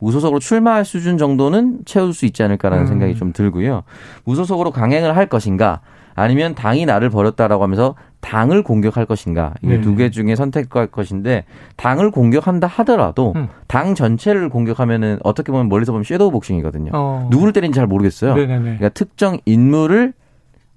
무소속으로 0.00 0.40
출마할 0.40 0.84
수준 0.84 1.16
정도는 1.16 1.82
채울 1.84 2.12
수 2.12 2.26
있지 2.26 2.42
않을까라는 2.42 2.86
음. 2.86 2.88
생각이 2.88 3.14
좀 3.14 3.32
들고요. 3.32 3.84
무소속으로 4.24 4.72
강행을 4.72 5.16
할 5.16 5.26
것인가 5.26 5.80
아니면 6.16 6.54
당이 6.54 6.86
나를 6.86 7.10
버렸다라고 7.10 7.62
하면서 7.62 7.94
당을 8.24 8.62
공격할 8.62 9.04
것인가 9.04 9.52
이게 9.60 9.76
네. 9.76 9.80
두개 9.82 10.08
중에 10.08 10.34
선택할 10.34 10.86
것인데 10.86 11.44
당을 11.76 12.10
공격한다 12.10 12.66
하더라도 12.66 13.34
음. 13.36 13.48
당 13.68 13.94
전체를 13.94 14.48
공격하면은 14.48 15.18
어떻게 15.22 15.52
보면 15.52 15.68
멀리서 15.68 15.92
보면 15.92 16.04
섀도우 16.04 16.30
복싱이거든요. 16.30 16.90
어. 16.94 17.28
누구를 17.30 17.52
때린지 17.52 17.76
잘 17.76 17.86
모르겠어요. 17.86 18.34
네네네. 18.34 18.62
그러니까 18.62 18.88
특정 18.88 19.38
인물을 19.44 20.14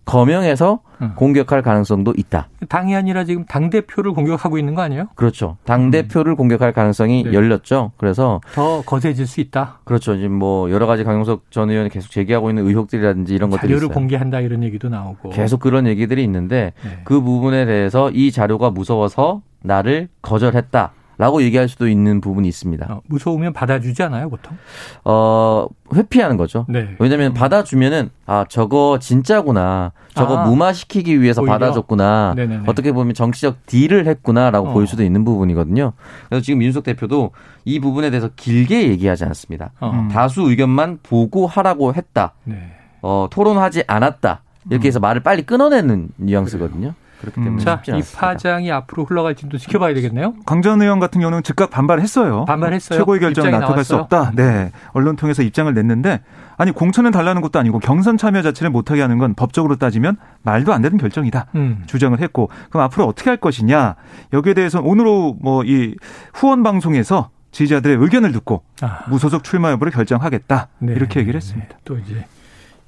거명해서 0.08 0.80
음. 1.02 1.12
공격할 1.16 1.62
가능성도 1.62 2.14
있다. 2.18 2.48
당이 2.70 2.96
아니라 2.96 3.24
지금 3.24 3.46
당 3.46 3.70
대표를 3.70 4.14
공격하고 4.14 4.58
있는 4.58 4.74
거 4.74 4.82
아니에요? 4.82 5.08
그렇죠. 5.16 5.58
당 5.66 5.92
대표를 5.92 6.34
음. 6.34 6.36
공격할 6.38 6.74
가능성이 6.74 7.24
네. 7.24 7.34
열렸죠. 7.34 7.92
그래서 7.98 8.42
더 8.54 8.82
거세질 8.82 9.28
수 9.28 9.42
있다. 9.42 9.80
그렇죠. 9.84 10.16
지금 10.16 10.32
뭐 10.32 10.72
여러 10.72 10.88
가지 10.88 11.04
강용석 11.04 11.52
전 11.52 11.70
의원이 11.70 11.90
계속 11.90 12.10
제기하고 12.10 12.50
있는 12.50 12.66
의혹들이라든지 12.66 13.36
이런 13.36 13.50
것들이 13.52 13.68
자료를 13.68 13.88
있어요. 13.88 13.94
공개한다 13.94 14.40
이런 14.40 14.64
얘기도 14.64 14.90
나오고 14.90 15.30
계속 15.30 15.60
그런 15.60 15.86
얘기들이 15.86 16.24
있는데 16.24 16.74
네. 16.84 17.02
그 17.04 17.22
부분에 17.22 17.66
대해서 17.66 18.10
이 18.10 18.32
자료가 18.32 18.72
무서워서 18.72 19.42
나를 19.62 20.08
거절했다. 20.22 20.94
라고 21.18 21.42
얘기할 21.42 21.68
수도 21.68 21.88
있는 21.88 22.22
부분이 22.22 22.48
있습니다. 22.48 22.86
어, 22.90 23.02
무서우면 23.08 23.54
받아주지 23.54 24.04
않아요, 24.04 24.30
보통? 24.30 24.56
어, 25.04 25.68
회피하는 25.96 26.38
거죠. 26.38 26.66
네. 26.70 26.96
왜냐면 27.00 27.28
하 27.28 27.30
음. 27.32 27.34
받아주면은, 27.34 28.12
아, 28.26 28.46
저거 28.48 29.00
진짜구나. 29.00 29.94
저거 30.14 30.38
아, 30.38 30.46
무마시키기 30.46 31.22
위해서 31.22 31.42
오히려? 31.42 31.54
받아줬구나. 31.54 32.34
네네네. 32.36 32.64
어떻게 32.68 32.92
보면 32.92 33.14
정치적 33.14 33.66
딜을 33.66 34.06
했구나라고 34.06 34.70
어. 34.70 34.74
보일 34.74 34.88
수도 34.88 35.04
있는 35.04 35.26
부분이거든요. 35.26 35.94
그래서 36.30 36.44
지금 36.44 36.60
민수석 36.60 36.84
대표도 36.84 37.32
이 37.66 37.80
부분에 37.80 38.10
대해서 38.10 38.30
길게 38.36 38.90
얘기하지 38.90 39.26
않았습니다. 39.26 39.72
어. 39.80 40.08
다수 40.12 40.42
의견만 40.42 41.00
보고 41.02 41.48
하라고 41.48 41.94
했다. 41.94 42.34
네. 42.44 42.72
어, 43.02 43.28
토론하지 43.32 43.84
않았다. 43.88 44.42
이렇게 44.70 44.88
음. 44.88 44.90
해서 44.90 45.00
말을 45.00 45.24
빨리 45.24 45.44
끊어내는 45.44 46.10
뉘앙스거든요. 46.18 46.80
그래요. 46.80 47.07
그렇기 47.22 47.44
때문에 47.44 47.64
자, 47.64 47.82
이 47.88 48.02
파장이 48.16 48.72
앞으로 48.72 49.06
흘러갈 49.06 49.36
지도 49.36 49.58
지켜봐야 49.58 49.94
되겠네요. 49.96 50.36
강전 50.46 50.82
의원 50.82 51.00
같은 51.00 51.20
경우는 51.20 51.44
즉각 51.44 51.70
반발했어요. 51.70 52.46
반발했어요. 52.46 53.00
최고의 53.00 53.20
결정을 53.20 53.52
납득할 53.52 53.84
수 53.84 53.96
없다. 53.96 54.32
네. 54.36 54.72
언론 54.92 55.16
통해서 55.16 55.42
입장을 55.42 55.74
냈는데 55.74 56.22
아니 56.58 56.72
공천을 56.72 57.12
달라는 57.12 57.42
것도 57.42 57.60
아니고 57.60 57.80
경선 57.80 58.18
참여 58.18 58.42
자체를 58.42 58.70
못하게 58.70 59.02
하는 59.02 59.18
건 59.18 59.34
법적으로 59.34 59.78
따지면 59.78 60.18
말도 60.44 60.74
안 60.74 60.82
되는 60.82 60.98
결정이다. 60.98 61.48
음. 61.56 61.84
주장을 61.88 62.20
했고 62.20 62.50
그럼 62.70 62.84
앞으로 62.84 63.06
어떻게 63.06 63.30
할 63.30 63.38
것이냐 63.38 63.96
여기에 64.34 64.54
대해서 64.54 64.82
오늘 64.84 65.06
뭐이 65.40 65.96
후원 66.34 66.64
방송에서 66.64 67.30
지지자들의 67.52 67.98
의견을 67.98 68.32
듣고 68.34 68.64
아. 68.82 69.06
무소속 69.08 69.44
출마 69.44 69.72
여부를 69.72 69.92
결정하겠다 69.92 70.68
네. 70.80 70.94
이렇게 70.94 71.20
얘기를 71.22 71.38
했습니다. 71.38 71.78
또 71.86 71.98
이제 71.98 72.26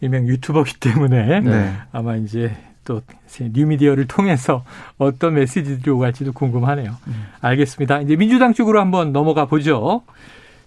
일명 0.02 0.28
유튜버기 0.28 0.76
때문에 0.80 1.40
네. 1.42 1.74
아마 1.92 2.16
이제 2.16 2.56
또 2.90 3.04
뉴미디어를 3.40 4.08
통해서 4.08 4.64
어떤 4.98 5.36
메시지들이 5.36 5.92
오갈지도 5.92 6.34
궁금하네요. 6.34 6.96
음. 7.06 7.26
알겠습니다. 7.40 8.02
이제 8.02 8.16
민주당 8.16 8.52
쪽으로 8.52 8.80
한번 8.82 9.14
넘어가 9.14 9.46
보죠. 9.46 10.02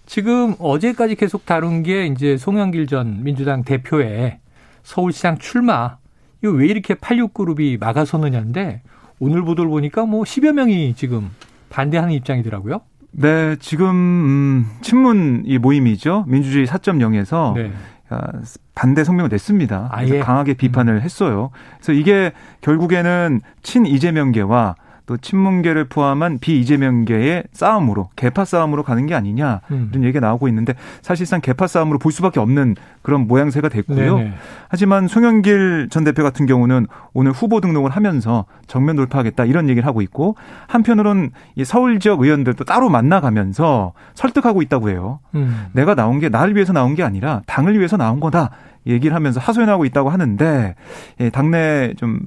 지금 0.05 0.55
어제까지 0.57 1.15
계속 1.15 1.45
다룬 1.45 1.83
게 1.83 2.05
이제 2.05 2.37
송영길 2.37 2.87
전 2.87 3.23
민주당 3.23 3.65
대표의 3.65 4.39
서울시장 4.83 5.37
출마. 5.37 5.97
이거 6.41 6.53
왜 6.53 6.67
이렇게 6.67 6.93
86그룹이 6.93 7.77
막아서느냐인데 7.77 8.83
오늘 9.19 9.41
보도를 9.43 9.69
보니까 9.69 10.05
뭐 10.05 10.23
10여 10.23 10.53
명이 10.53 10.93
지금 10.95 11.29
반대하는 11.69 12.13
입장이더라고요. 12.13 12.79
네, 13.11 13.57
지금 13.59 13.89
음, 13.89 14.65
친문 14.81 15.43
이 15.45 15.57
모임이죠. 15.57 16.23
민주주의 16.27 16.65
4.0에서 16.65 17.53
네. 17.53 17.71
아, 18.13 18.31
반대 18.75 19.03
성명을 19.03 19.29
냈습니다. 19.29 19.89
아, 19.91 20.05
예. 20.05 20.19
강하게 20.19 20.53
비판을 20.53 20.95
음. 20.95 21.01
했어요. 21.01 21.51
그래서 21.77 21.93
이게 21.93 22.31
결국에는 22.61 23.41
친 23.61 23.85
이재명계와 23.85 24.75
또 25.05 25.17
친문계를 25.17 25.85
포함한 25.85 26.39
비이재명계의 26.39 27.43
싸움으로 27.51 28.09
개파 28.15 28.45
싸움으로 28.45 28.83
가는 28.83 29.05
게 29.05 29.13
아니냐 29.13 29.61
음. 29.71 29.89
이런 29.91 30.03
얘기가 30.05 30.25
나오고 30.25 30.47
있는데 30.47 30.75
사실상 31.01 31.41
개파 31.41 31.67
싸움으로 31.67 31.99
볼 31.99 32.11
수밖에 32.11 32.39
없는 32.39 32.75
그런 33.01 33.27
모양새가 33.27 33.67
됐고요. 33.67 34.17
네네. 34.17 34.33
하지만 34.69 35.07
송영길 35.07 35.89
전 35.91 36.03
대표 36.05 36.23
같은 36.23 36.45
경우는 36.45 36.87
오늘 37.13 37.31
후보 37.31 37.59
등록을 37.59 37.91
하면서 37.91 38.45
정면 38.67 38.95
돌파하겠다 38.95 39.43
이런 39.45 39.67
얘기를 39.69 39.85
하고 39.85 40.01
있고 40.01 40.35
한편으로는 40.67 41.31
이 41.55 41.65
서울 41.65 41.99
지역 41.99 42.21
의원들도 42.21 42.63
따로 42.63 42.89
만나가면서 42.89 43.93
설득하고 44.13 44.61
있다고 44.61 44.89
해요. 44.89 45.19
음. 45.35 45.67
내가 45.73 45.95
나온 45.95 46.19
게 46.19 46.29
나를 46.29 46.55
위해서 46.55 46.71
나온 46.71 46.95
게 46.95 47.03
아니라 47.03 47.41
당을 47.45 47.77
위해서 47.77 47.97
나온 47.97 48.19
거다. 48.19 48.51
얘기를 48.85 49.15
하면서 49.15 49.39
하소연하고 49.39 49.85
있다고 49.85 50.09
하는데 50.09 50.75
예, 51.19 51.29
당내 51.29 51.93
좀 51.97 52.19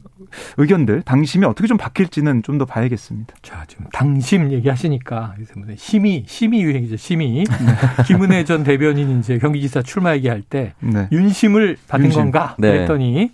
의견들 0.57 1.03
당심이 1.03 1.45
어떻게 1.45 1.67
좀 1.69 1.77
바뀔지는 1.77 2.43
좀 2.43 2.57
더 2.57 2.65
봐야겠습니다. 2.65 3.35
자 3.43 3.65
지금 3.69 3.85
당심 3.93 4.51
얘기하시니까 4.51 5.35
심의 5.77 6.25
심의 6.27 6.63
유행이죠 6.63 6.97
심의 6.97 7.45
네. 7.45 7.45
김은혜 8.07 8.45
전 8.45 8.65
대변인 8.65 9.19
이제 9.19 9.39
경기지사 9.39 9.83
출마 9.83 10.15
얘기할 10.15 10.41
때 10.41 10.73
네. 10.81 11.07
윤심을 11.13 11.77
받은 11.89 12.07
윤심. 12.07 12.21
건가 12.23 12.57
네. 12.59 12.73
그랬더니 12.73 13.33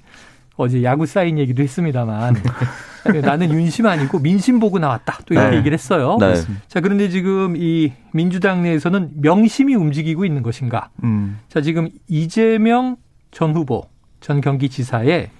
어제 0.56 0.82
야구 0.82 1.06
사인 1.06 1.38
얘기도 1.38 1.62
했습니다만 1.62 2.34
나는 3.22 3.52
윤심 3.52 3.86
아니고 3.86 4.18
민심 4.18 4.58
보고 4.58 4.78
나왔다 4.80 5.18
또 5.26 5.34
이렇게 5.34 5.50
네. 5.50 5.56
얘기를 5.58 5.74
했어요. 5.78 6.16
네. 6.20 6.34
자 6.68 6.80
그런데 6.80 7.08
지금 7.08 7.54
이 7.56 7.92
민주당 8.12 8.62
내에서는 8.62 9.12
명심이 9.20 9.74
움직이고 9.76 10.24
있는 10.24 10.42
것인가? 10.42 10.90
음. 11.04 11.38
자 11.48 11.60
지금 11.60 11.88
이재명 12.08 12.96
전 13.30 13.54
후보, 13.54 13.88
전 14.20 14.40
경기지사의 14.40 15.30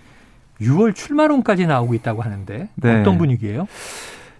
6월 0.62 0.94
출마론까지 0.94 1.66
나오고 1.66 1.94
있다고 1.94 2.22
하는데 2.22 2.68
네. 2.74 3.00
어떤 3.00 3.18
분위기예요? 3.18 3.66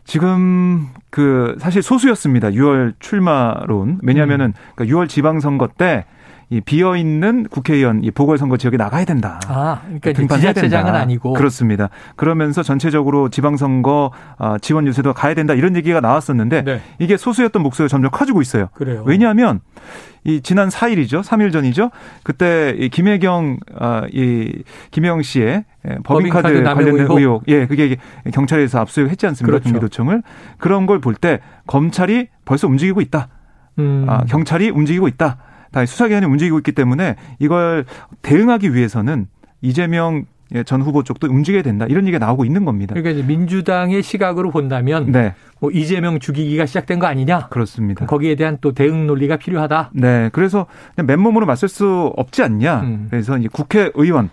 지금 0.05 0.89
그 1.11 1.57
사실 1.61 1.83
소수였습니다. 1.83 2.51
6월 2.51 2.95
출마론. 2.99 4.01
왜냐하면은 4.03 4.47
음. 4.47 4.53
그러니까 4.75 4.97
6월 4.97 5.09
지방선거 5.09 5.69
때 5.79 6.05
이 6.53 6.61
비어 6.61 6.97
있는 6.97 7.45
국회의원 7.45 8.05
이 8.05 8.11
보궐선거 8.11 8.59
지역에 8.59 8.77
나가야 8.77 9.07
된다. 9.07 9.41
아, 9.49 9.81
그러니까 10.03 10.37
지자체장은 10.37 10.95
아니고 10.95 11.33
그렇습니다. 11.33 11.89
그러면서 12.15 12.63
전체적으로 12.63 13.31
지방선거 13.31 14.13
어, 14.39 14.57
지원 14.61 14.87
유세도 14.87 15.15
가야 15.15 15.33
된다 15.33 15.55
이런 15.55 15.75
얘기가 15.77 16.01
나왔었는데 16.03 16.63
네. 16.63 16.81
이게 16.99 17.17
소수였던 17.17 17.63
목소리가 17.63 17.89
점점 17.89 18.11
커지고 18.11 18.43
있어요. 18.43 18.69
그래요. 18.75 19.03
왜냐하면 19.07 19.61
이 20.25 20.43
지난 20.43 20.69
4일이죠, 20.69 21.23
3일 21.25 21.53
전이죠. 21.55 21.91
그때 22.23 22.77
이 22.79 22.91
김혜경 22.91 23.57
아, 23.79 24.03
이 24.13 24.63
김혜경 24.91 25.23
씨의 25.23 25.65
예, 25.89 25.99
법인카드, 26.05 26.43
법인카드 26.49 26.63
관련된 26.63 26.95
의혹. 27.01 27.19
의혹, 27.19 27.43
예, 27.49 27.67
그게 27.67 27.97
경찰에서 28.31 28.79
압수했지 28.79 29.27
않습니까? 29.27 29.53
그렇죠. 29.59 29.71
경기도청을 29.73 30.23
그런 30.59 30.85
걸 30.85 31.01
볼 31.01 31.15
때 31.15 31.41
검찰이 31.67 32.29
벌써 32.45 32.69
움직이고 32.69 33.01
있다. 33.01 33.29
음. 33.79 34.05
아, 34.07 34.23
경찰이 34.27 34.69
움직이고 34.69 35.09
있다. 35.09 35.39
다 35.73 35.85
수사기관이 35.85 36.27
움직이고 36.27 36.59
있기 36.59 36.73
때문에 36.73 37.17
이걸 37.41 37.85
대응하기 38.23 38.75
위해서는 38.75 39.27
이재명 39.61 40.27
전 40.67 40.83
후보 40.83 41.03
쪽도 41.03 41.29
움직여야 41.29 41.63
된다 41.63 41.87
이런 41.89 42.05
얘기가 42.07 42.19
나오고 42.19 42.45
있는 42.45 42.67
겁니다. 42.67 42.95
그러니까 42.95 43.19
이제 43.19 43.27
민주당의 43.27 44.03
시각으로 44.03 44.51
본다면 44.51 45.11
네. 45.11 45.35
뭐 45.61 45.71
이재명 45.71 46.19
죽이기가 46.19 46.67
시작된 46.67 46.99
거 46.99 47.07
아니냐? 47.07 47.49
그렇습니다. 47.49 48.05
거기에 48.05 48.35
대한 48.35 48.59
또 48.61 48.73
대응 48.73 49.07
논리가 49.07 49.39
필요하다. 49.39 49.93
네, 49.95 50.29
그래서 50.33 50.67
맨몸으로 51.03 51.47
맞설 51.47 51.71
수 51.71 52.13
없지 52.17 52.43
않냐. 52.43 52.81
음. 52.81 53.07
그래서 53.09 53.39
이제 53.39 53.49
국회의원 53.51 54.29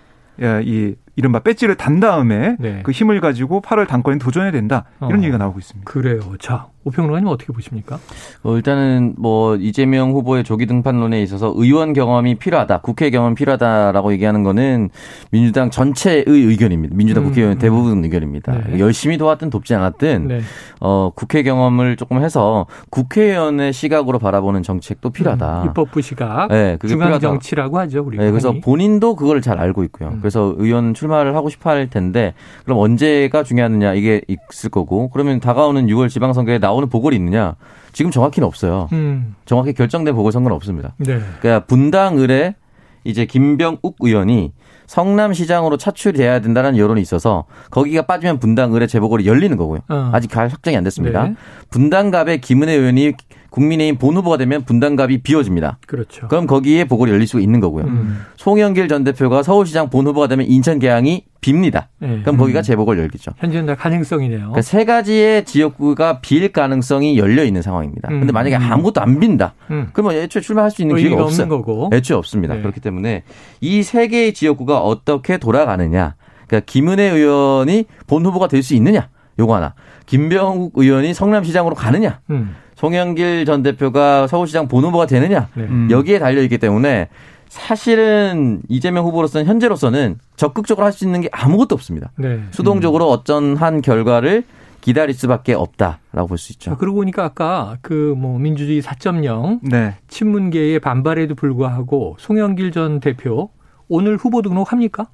이 0.63 0.93
이른바 1.19 1.39
배지를 1.39 1.75
단 1.75 1.99
다음에 1.99 2.55
네. 2.59 2.79
그 2.83 2.93
힘을 2.93 3.19
가지고 3.19 3.61
8월 3.61 3.89
당권에 3.89 4.19
도전해야 4.19 4.53
된다 4.53 4.85
이런 5.01 5.19
어. 5.19 5.23
얘기가 5.23 5.37
나오고 5.37 5.59
있습니다. 5.59 5.91
그래요. 5.91 6.21
자 6.39 6.67
오평론가님 6.85 7.27
어떻게 7.27 7.51
보십니까? 7.51 7.99
어, 8.41 8.55
일단은 8.55 9.15
뭐 9.17 9.57
이재명 9.57 10.11
후보의 10.11 10.45
조기 10.45 10.65
등판론에 10.65 11.21
있어서 11.23 11.53
의원 11.55 11.91
경험이 11.91 12.35
필요하다, 12.35 12.79
국회 12.79 13.09
경험 13.09 13.35
필요하다라고 13.35 14.13
얘기하는 14.13 14.43
거는 14.43 14.89
민주당 15.29 15.69
전체의 15.71 16.23
의견입니다. 16.25 16.95
민주당 16.95 17.23
음, 17.23 17.27
국회의원 17.29 17.57
음. 17.57 17.59
대부분 17.59 18.03
의견입니다. 18.05 18.53
네. 18.69 18.79
열심히 18.79 19.17
도왔든 19.17 19.49
돕지 19.49 19.75
않았든 19.75 20.27
네. 20.29 20.41
어, 20.79 21.11
국회 21.13 21.43
경험을 21.43 21.97
조금 21.97 22.23
해서 22.23 22.65
국회의원의 22.91 23.73
시각으로 23.73 24.17
바라보는 24.17 24.63
정책도 24.63 25.09
필요하다. 25.09 25.63
음, 25.63 25.67
입법부 25.67 26.01
시각, 26.01 26.47
네, 26.47 26.77
그게 26.79 26.93
중앙 26.93 27.07
필요하다. 27.07 27.27
정치라고 27.27 27.77
하죠. 27.79 28.03
우리 28.05 28.17
네, 28.17 28.29
그래서 28.31 28.53
본인도 28.53 29.15
그걸 29.17 29.41
잘 29.41 29.59
알고 29.59 29.83
있고요. 29.83 30.09
음. 30.09 30.19
그래서 30.21 30.55
의원 30.57 30.93
출 30.93 31.08
마를 31.09 31.35
하고 31.35 31.49
싶어 31.49 31.69
할 31.69 31.89
텐데 31.89 32.33
그럼 32.63 32.79
언제가 32.79 33.43
중요하느냐 33.43 33.93
이게 33.93 34.21
있을 34.51 34.69
거고 34.69 35.09
그러면 35.09 35.39
다가오는 35.39 35.87
6월 35.87 36.09
지방선거에 36.09 36.59
나오는 36.59 36.87
보궐이 36.89 37.15
있느냐? 37.15 37.55
지금 37.91 38.11
정확히는 38.11 38.47
없어요. 38.47 38.87
음. 38.93 39.35
정확히 39.45 39.73
결정된 39.73 40.15
보궐선거는 40.15 40.55
없습니다. 40.55 40.93
네. 40.97 41.19
그러니까 41.41 41.65
분당 41.65 42.19
을에 42.19 42.55
이제 43.03 43.25
김병욱 43.25 43.95
의원이 43.99 44.53
성남시장으로 44.89 45.77
차출돼야 45.77 46.41
된다는 46.41 46.75
여론이 46.75 46.99
있어서 47.01 47.45
거기가 47.69 48.03
빠지면 48.03 48.39
분당 48.39 48.73
을의 48.73 48.87
재보궐이 48.87 49.25
열리는 49.27 49.55
거고요. 49.55 49.81
어. 49.87 50.09
아직 50.13 50.35
확정이 50.35 50.75
안 50.75 50.83
됐습니다. 50.83 51.27
네. 51.27 51.35
분당갑의 51.69 52.41
김은혜 52.41 52.73
의원이 52.73 53.13
국민의힘 53.49 53.97
본 53.97 54.15
후보가 54.15 54.37
되면 54.37 54.63
분당갑이 54.63 55.19
비워집니다. 55.23 55.79
그렇죠. 55.87 56.27
그럼 56.27 56.45
거기에 56.47 56.85
보궐이 56.85 57.11
열릴 57.11 57.27
수 57.27 57.39
있는 57.39 57.59
거고요. 57.59 57.85
음. 57.85 58.21
송영길 58.37 58.87
전 58.87 59.03
대표가 59.03 59.43
서울시장 59.43 59.89
본 59.89 60.05
후보가 60.07 60.27
되면 60.27 60.45
인천 60.45 60.79
계양이 60.79 61.23
빕니다. 61.41 61.85
네. 61.99 62.19
그럼 62.21 62.37
거기가 62.37 62.59
음. 62.59 62.63
재보궐 62.63 62.99
열리죠. 62.99 63.31
현재는 63.37 63.75
가능성이네요. 63.75 64.39
그러니까 64.39 64.61
세 64.61 64.85
가지의 64.85 65.45
지역구가 65.45 66.19
빌 66.21 66.51
가능성이 66.51 67.17
열려 67.17 67.43
있는 67.43 67.61
상황입니다. 67.61 68.09
음. 68.09 68.19
근데 68.19 68.33
만약에 68.33 68.55
아무것도 68.55 69.01
안 69.01 69.19
빈다. 69.19 69.53
음. 69.71 69.89
그러면 69.93 70.15
애초에 70.17 70.41
출마할 70.41 70.69
수 70.71 70.81
있는 70.81 70.97
기회가 70.97 71.23
없어요. 71.23 71.47
거고. 71.47 71.89
애초에 71.93 72.17
없습니다. 72.17 72.55
네. 72.55 72.61
그렇기 72.61 72.79
때문에 72.81 73.23
이 73.61 73.81
세 73.83 74.07
개의 74.07 74.33
지역구가 74.33 74.79
어떻게 74.81 75.37
돌아가느냐. 75.37 76.15
그러니까 76.47 76.65
김은혜 76.65 77.03
의원이 77.09 77.85
본 78.07 78.25
후보가 78.25 78.47
될 78.47 78.61
수 78.63 78.75
있느냐. 78.75 79.09
요거 79.39 79.55
하나. 79.55 79.73
김병욱 80.05 80.73
의원이 80.75 81.13
성남시장으로 81.13 81.73
가느냐. 81.75 82.19
음. 82.29 82.55
송영길 82.79 83.43
전 83.45 83.61
대표가 83.61 84.27
서울시장 84.27 84.69
본 84.69 84.85
후보가 84.85 85.05
되느냐 85.05 85.49
네. 85.53 85.63
음. 85.63 85.89
여기에 85.91 86.19
달려 86.19 86.41
있기 86.43 86.57
때문에 86.59 87.09
사실은 87.49 88.61
이재명 88.69 89.03
후보로서는 89.05 89.45
현재로서는 89.47 90.17
적극적으로 90.37 90.85
할 90.85 90.93
수 90.93 91.03
있는 91.03 91.19
게 91.19 91.27
아무것도 91.33 91.75
없습니다. 91.75 92.11
네. 92.15 92.39
수동적으로 92.51 93.09
음. 93.09 93.11
어떤 93.13 93.57
한 93.57 93.81
결과를 93.81 94.43
기다릴 94.79 95.13
수밖에 95.13 95.53
없다라고 95.55 96.27
볼 96.27 96.37
수 96.37 96.53
있죠. 96.53 96.77
그러고 96.77 96.99
보니까 96.99 97.25
아까 97.25 97.77
그 97.81 98.15
뭐 98.17 98.39
민주주의 98.39 98.81
4.0 98.81 99.59
네. 99.63 99.95
친문계의 100.07 100.79
반발에도 100.79 101.35
불구하고 101.35 102.15
송영길 102.17 102.71
전 102.71 103.01
대표 103.01 103.49
오늘 103.89 104.15
후보 104.17 104.41
등록합니까? 104.41 105.07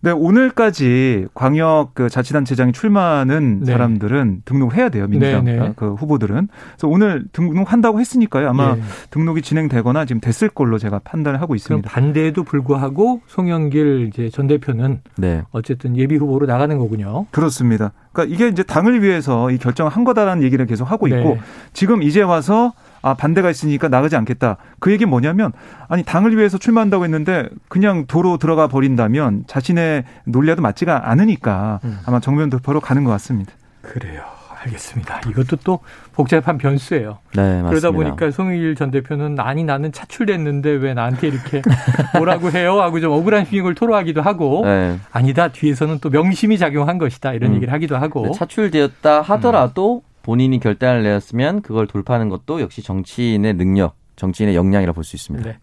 네, 0.00 0.10
오늘까지 0.10 1.26
광역 1.34 1.90
그 1.94 2.08
자치단체장이 2.08 2.72
출마하는 2.72 3.60
네. 3.60 3.66
사람들은 3.66 4.42
등록해야 4.46 4.88
돼요. 4.88 5.06
민주당 5.06 5.44
네, 5.44 5.58
네. 5.58 5.72
그 5.76 5.92
후보들은. 5.94 6.48
그래서 6.72 6.88
오늘 6.88 7.26
등록한다고 7.32 8.00
했으니까요. 8.00 8.48
아마 8.48 8.74
네. 8.74 8.82
등록이 9.10 9.42
진행되거나 9.42 10.06
지금 10.06 10.20
됐을 10.20 10.48
걸로 10.48 10.78
제가 10.78 11.00
판단을 11.04 11.40
하고 11.42 11.54
있습니다. 11.54 11.88
반대에도 11.88 12.42
불구하고 12.42 13.20
송영길 13.26 14.08
이제 14.08 14.30
전 14.30 14.46
대표는 14.46 15.02
네. 15.18 15.42
어쨌든 15.50 15.96
예비 15.96 16.16
후보로 16.16 16.46
나가는 16.46 16.76
거군요. 16.78 17.26
그렇습니다. 17.30 17.92
그러니까 18.12 18.34
이게 18.34 18.48
이제 18.48 18.62
당을 18.62 19.02
위해서 19.02 19.50
이 19.50 19.58
결정을 19.58 19.92
한 19.92 20.04
거다라는 20.04 20.42
얘기를 20.42 20.66
계속 20.66 20.90
하고 20.90 21.06
있고 21.06 21.34
네. 21.34 21.40
지금 21.74 22.02
이제 22.02 22.22
와서 22.22 22.72
아 23.02 23.14
반대가 23.14 23.50
있으니까 23.50 23.88
나가지 23.88 24.16
않겠다. 24.16 24.56
그 24.78 24.92
얘기 24.92 25.04
뭐냐면 25.04 25.52
아니 25.88 26.04
당을 26.04 26.36
위해서 26.36 26.56
출마한다고 26.56 27.04
했는데 27.04 27.48
그냥 27.68 28.06
도로 28.06 28.38
들어가 28.38 28.68
버린다면 28.68 29.44
자신의 29.48 30.04
논리와도 30.24 30.62
맞지가 30.62 31.10
않으니까 31.10 31.80
음. 31.84 31.98
아마 32.06 32.20
정면 32.20 32.48
돌파로 32.48 32.80
가는 32.80 33.04
것 33.04 33.10
같습니다. 33.10 33.52
그래요. 33.82 34.22
알겠습니다. 34.64 35.22
이것도 35.28 35.56
또 35.64 35.80
복잡한 36.12 36.58
변수예요. 36.58 37.18
네, 37.34 37.62
맞습니다. 37.62 37.68
그러다 37.68 37.90
보니까 37.90 38.30
송일 38.30 38.76
전 38.76 38.90
대표는 38.90 39.40
아니 39.40 39.64
나는 39.64 39.90
차출됐는데 39.92 40.70
왜 40.70 40.94
나한테 40.94 41.28
이렇게 41.28 41.62
뭐라고 42.16 42.50
해요? 42.50 42.80
하고 42.80 43.00
좀 43.00 43.12
억울한 43.12 43.46
피임을 43.46 43.74
토로하기도 43.74 44.22
하고 44.22 44.62
네. 44.64 44.98
아니다 45.10 45.48
뒤에서는 45.48 45.98
또 46.00 46.10
명심이 46.10 46.58
작용한 46.58 46.98
것이다 46.98 47.32
이런 47.32 47.50
음. 47.50 47.56
얘기를 47.56 47.72
하기도 47.72 47.96
하고 47.96 48.30
차출되었다 48.32 49.22
하더라도 49.22 50.02
음. 50.06 50.11
본인이 50.22 50.60
결단을 50.60 51.02
내었으면 51.02 51.62
그걸 51.62 51.86
돌파하는 51.86 52.28
것도 52.28 52.60
역시 52.60 52.82
정치인의 52.82 53.54
능력, 53.54 53.96
정치인의 54.16 54.54
역량이라 54.56 54.92
볼 54.92 55.04
수 55.04 55.16
있습니다. 55.16 55.48
네. 55.48 55.58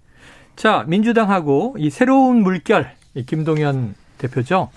자, 0.56 0.84
민주당하고 0.88 1.76
이 1.78 1.90
새로운 1.90 2.44
물결, 2.44 2.92
이 3.16 3.26
김동연 3.26 3.96
대표죠. 4.18 4.70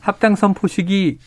합당 0.00 0.34
선포식이 0.34 1.18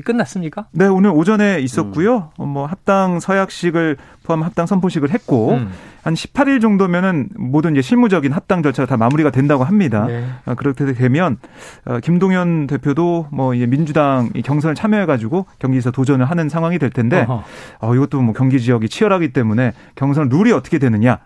끝났습니까? 0.00 0.66
네, 0.72 0.86
오늘 0.86 1.10
오전에 1.10 1.60
있었고요. 1.60 2.30
음. 2.40 2.48
뭐 2.48 2.66
합당 2.66 3.20
서약식을 3.20 3.96
포함 4.22 4.42
합당 4.42 4.66
선포식을 4.66 5.10
했고 5.10 5.52
음. 5.52 5.70
한 6.02 6.14
18일 6.14 6.60
정도면은 6.60 7.28
모든 7.36 7.72
이제 7.72 7.82
실무적인 7.82 8.32
합당 8.32 8.62
절차가 8.62 8.86
다 8.86 8.96
마무리가 8.96 9.30
된다고 9.30 9.64
합니다. 9.64 10.06
네. 10.06 10.24
아, 10.46 10.54
그렇게 10.54 10.92
되면 10.92 11.38
어, 11.84 11.98
김동연 12.00 12.66
대표도 12.66 13.28
뭐 13.30 13.54
이제 13.54 13.66
민주당 13.66 14.30
경선을 14.30 14.74
참여해 14.74 15.06
가지고 15.06 15.46
경기에서 15.58 15.90
도전을 15.90 16.24
하는 16.24 16.48
상황이 16.48 16.78
될 16.78 16.90
텐데 16.90 17.26
어, 17.28 17.94
이것도 17.94 18.20
뭐 18.22 18.32
경기 18.34 18.60
지역이 18.60 18.88
치열하기 18.88 19.32
때문에 19.32 19.72
경선 19.94 20.28
룰이 20.28 20.52
어떻게 20.52 20.78
되느냐 20.78 21.18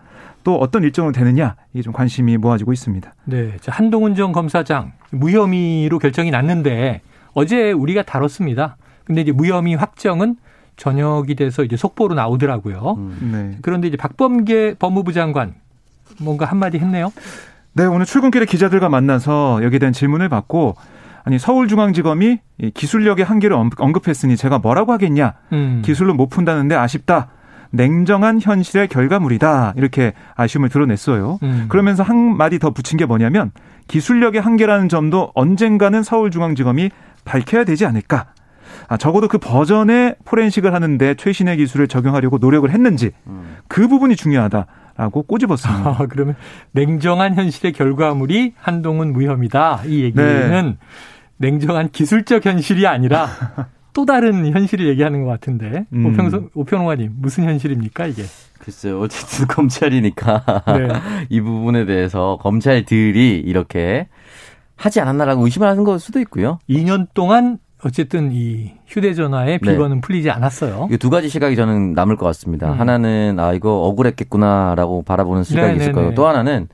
또 0.43 0.55
어떤 0.55 0.83
일정으로 0.83 1.11
되느냐 1.11 1.55
이게 1.73 1.81
좀 1.81 1.91
관심이 1.91 2.37
모아지고 2.37 2.71
있습니다. 2.71 3.13
네, 3.25 3.57
한동훈 3.67 4.15
전 4.15 4.31
검사장 4.31 4.93
무혐의로 5.11 5.99
결정이 5.99 6.31
났는데 6.31 7.01
어제 7.37 7.71
우리가 7.71 8.01
다뤘습니다. 8.01 8.77
근데 9.03 9.21
이제 9.21 9.31
무혐의 9.31 9.75
확정은 9.75 10.37
저녁이 10.75 11.35
돼서 11.35 11.63
이제 11.63 11.77
속보로 11.77 12.15
나오더라고요. 12.15 12.95
음. 12.97 13.29
네. 13.31 13.57
그런데 13.61 13.87
이제 13.87 13.95
박범계 13.95 14.77
법무부 14.79 15.13
장관 15.13 15.53
뭔가 16.19 16.45
한마디 16.45 16.79
했네요. 16.79 17.13
네, 17.73 17.85
오늘 17.85 18.07
출근길에 18.07 18.45
기자들과 18.45 18.89
만나서 18.89 19.59
여기에 19.61 19.77
대한 19.77 19.93
질문을 19.93 20.29
받고 20.29 20.77
아니 21.25 21.37
서울중앙지검이 21.37 22.39
기술력의 22.73 23.23
한계를 23.23 23.55
언급했으니 23.55 24.35
제가 24.35 24.57
뭐라고 24.57 24.91
하겠냐? 24.93 25.35
음. 25.53 25.83
기술로 25.85 26.15
못 26.15 26.29
푼다는데 26.29 26.73
아쉽다. 26.73 27.27
냉정한 27.69 28.39
현실의 28.41 28.87
결과물이다. 28.87 29.73
이렇게 29.77 30.13
아쉬움을 30.35 30.69
드러냈어요. 30.69 31.37
음. 31.43 31.65
그러면서 31.69 32.01
한 32.01 32.35
마디 32.35 32.57
더 32.57 32.71
붙인 32.71 32.97
게 32.97 33.05
뭐냐면 33.05 33.51
기술력의 33.87 34.41
한계라는 34.41 34.89
점도 34.89 35.31
언젠가는 35.35 36.01
서울중앙지검이 36.01 36.89
밝혀야 37.27 37.65
되지 37.65 37.85
않을까. 37.85 38.27
아, 38.87 38.97
적어도 38.97 39.27
그 39.27 39.37
버전의 39.37 40.15
포렌식을 40.25 40.73
하는데 40.73 41.13
최신의 41.15 41.57
기술을 41.57 41.87
적용하려고 41.87 42.37
노력을 42.37 42.69
했는지 42.69 43.11
음. 43.27 43.57
그 43.67 43.87
부분이 43.87 44.15
중요하다라고 44.15 45.23
꼬집었습니다. 45.23 45.89
아, 45.89 46.05
그러면 46.09 46.35
냉정한 46.71 47.35
현실의 47.35 47.73
결과물이 47.73 48.53
한동훈 48.57 49.13
무혐의다. 49.13 49.83
이 49.85 50.03
얘기는 50.03 50.49
네. 50.49 50.77
냉정한 51.37 51.89
기술적 51.89 52.45
현실이 52.45 52.87
아니라 52.87 53.27
또 53.93 54.05
다른 54.05 54.51
현실을 54.51 54.87
얘기하는 54.87 55.23
것 55.23 55.31
같은데 55.31 55.85
음. 55.91 56.05
오평, 56.05 56.49
오평호가님 56.53 57.13
무슨 57.17 57.43
현실입니까 57.43 58.07
이게? 58.07 58.23
글쎄요. 58.59 58.99
어쨌든 58.99 59.47
검찰이니까 59.47 60.43
네. 60.67 60.87
이 61.29 61.41
부분에 61.41 61.85
대해서 61.85 62.37
검찰들이 62.41 63.39
이렇게 63.45 64.07
하지 64.77 65.01
않았나라고 65.01 65.43
의심을 65.43 65.67
하는 65.67 65.83
걸 65.83 65.99
수도 65.99 66.19
있고요. 66.21 66.59
2년 66.69 67.07
동안 67.13 67.59
어쨌든 67.83 68.31
이 68.31 68.73
휴대전화의 68.87 69.59
네. 69.61 69.71
비번은 69.71 69.97
네. 69.97 70.01
풀리지 70.01 70.31
않았어요. 70.31 70.89
두 70.99 71.09
가지 71.09 71.29
시각이 71.29 71.55
저는 71.55 71.93
남을 71.93 72.15
것 72.15 72.25
같습니다. 72.27 72.71
음. 72.71 72.79
하나는 72.79 73.39
아 73.39 73.53
이거 73.53 73.81
억울했겠구나라고 73.83 75.03
바라보는 75.03 75.43
시각이 75.43 75.67
네네네. 75.67 75.83
있을 75.83 75.93
거예요. 75.93 76.13
또 76.15 76.27
하나는 76.27 76.69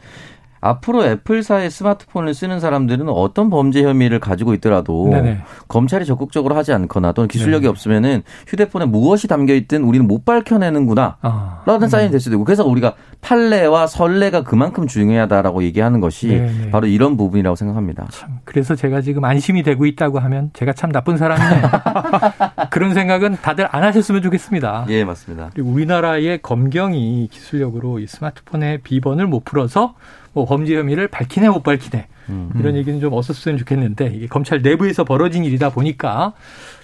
앞으로 0.64 1.04
애플사의 1.04 1.70
스마트폰을 1.70 2.34
쓰는 2.34 2.62
사람들은 2.62 3.10
어떤 3.10 3.50
범죄 3.50 3.84
혐의를 3.84 4.22
가지고 4.22 4.54
있더라도 4.54 5.10
네네. 5.12 5.40
검찰이 5.68 6.06
적극적으로 6.06 6.56
하지 6.56 6.72
않거나 6.72 7.12
또는 7.12 7.28
기술력이 7.28 7.64
네 7.64 7.70
없으면은 7.70 8.24
휴대폰에 8.48 8.86
무엇이 8.86 9.28
담겨 9.28 9.54
있든 9.56 9.84
우리는 9.84 10.08
못 10.08 10.24
밝혀내는구나. 10.24 11.18
아. 11.22 11.62
라는 11.66 11.90
사인이 11.90 12.12
될 12.12 12.22
수도 12.22 12.36
있고 12.38 12.46
그래서 12.46 12.66
우리가 12.66 12.94
판례와 13.20 13.88
선례가 13.88 14.44
그만큼 14.44 14.88
중요하다라고 14.88 15.64
얘기하는 15.64 16.00
것이 16.00 16.28
네네. 16.28 16.70
바로 16.72 16.88
이런 16.88 17.18
부분이라고 17.18 17.58
생각합니다. 17.58 18.08
참, 18.12 18.40
그래서 18.46 18.74
제가 18.74 19.02
지금 19.02 19.26
안심이 19.26 19.64
되고 19.64 19.86
있다고 19.86 20.20
하면 20.20 20.52
제가 20.54 20.72
참 20.72 20.94
나쁜 20.94 21.18
사람이네. 21.18 21.62
그런 22.74 22.96
생각은 22.96 23.38
다들 23.40 23.68
안 23.70 23.84
하셨으면 23.84 24.24
좋겠습니다. 24.24 24.88
예, 24.90 25.06
맞습니다. 25.06 25.52
그리고 25.54 25.70
우리나라의 25.70 26.42
검경이 26.42 27.28
기술력으로 27.32 28.00
이 28.00 28.08
스마트폰의 28.08 28.80
비번을 28.80 29.28
못 29.28 29.46
풀어서 29.46 29.94
뭐 30.34 30.48
범죄 30.48 30.76
혐의를 30.76 31.08
밝히네 31.08 31.50
못 31.50 31.62
밝히네 31.62 32.08
음. 32.30 32.50
이런 32.58 32.76
얘기는 32.76 33.00
좀 33.00 33.14
없었으면 33.14 33.60
좋겠는데 33.60 34.08
이게 34.16 34.26
검찰 34.26 34.64
내부에서 34.64 35.04
벌어진 35.04 35.46
일이다 35.46 35.70
보니까 35.70 36.34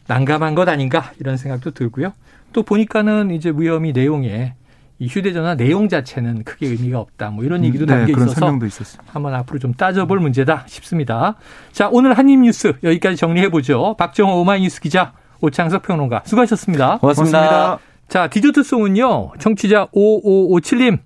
난감한 0.06 0.54
것 0.54 0.70
아닌가 0.70 1.12
이런 1.20 1.38
생각도 1.38 1.72
들고요. 1.72 2.14
또 2.54 2.62
보니까는 2.62 3.32
이제 3.32 3.52
무혐의 3.52 3.92
내용에 3.92 4.54
이 5.00 5.08
휴대전화 5.08 5.56
내용 5.56 5.90
자체는 5.90 6.44
크게 6.44 6.68
의미가 6.68 7.00
없다. 7.00 7.32
뭐 7.32 7.44
이런 7.44 7.66
얘기도 7.66 7.86
음, 7.86 8.06
네, 8.06 8.14
담겨 8.36 8.68
있어서 8.68 9.02
한번 9.08 9.34
앞으로 9.34 9.58
좀 9.58 9.74
따져볼 9.74 10.20
문제다 10.20 10.66
싶습니다. 10.68 11.36
자 11.72 11.90
오늘 11.92 12.16
한입 12.16 12.42
뉴스 12.42 12.74
여기까지 12.84 13.16
정리해 13.16 13.50
보죠. 13.50 13.96
박정호 13.98 14.40
오마이뉴스 14.40 14.82
기자 14.82 15.14
오창석 15.42 15.84
평론가 15.84 16.24
수고하셨습니다. 16.26 16.98
고맙습니다. 17.00 17.40
고맙습니다. 17.40 17.80
자 18.08 18.28
디저트송은요 18.28 19.34
청취자 19.40 19.88
5557님 19.96 20.98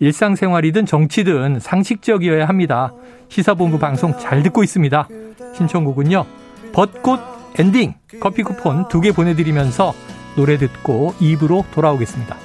일상생활이든 0.00 0.86
정치든 0.86 1.60
상식적이어야 1.60 2.46
합니다. 2.48 2.92
시사본부 3.28 3.78
방송 3.78 4.18
잘 4.18 4.42
듣고 4.42 4.62
있습니다. 4.62 5.08
신청곡은요. 5.56 6.24
벚꽃 6.72 7.20
엔딩 7.58 7.94
커피 8.20 8.42
쿠폰 8.42 8.88
두 8.88 9.00
개 9.00 9.12
보내드리면서 9.12 9.92
노래 10.36 10.56
듣고 10.56 11.14
입으로 11.20 11.64
돌아오겠습니다. 11.72 12.36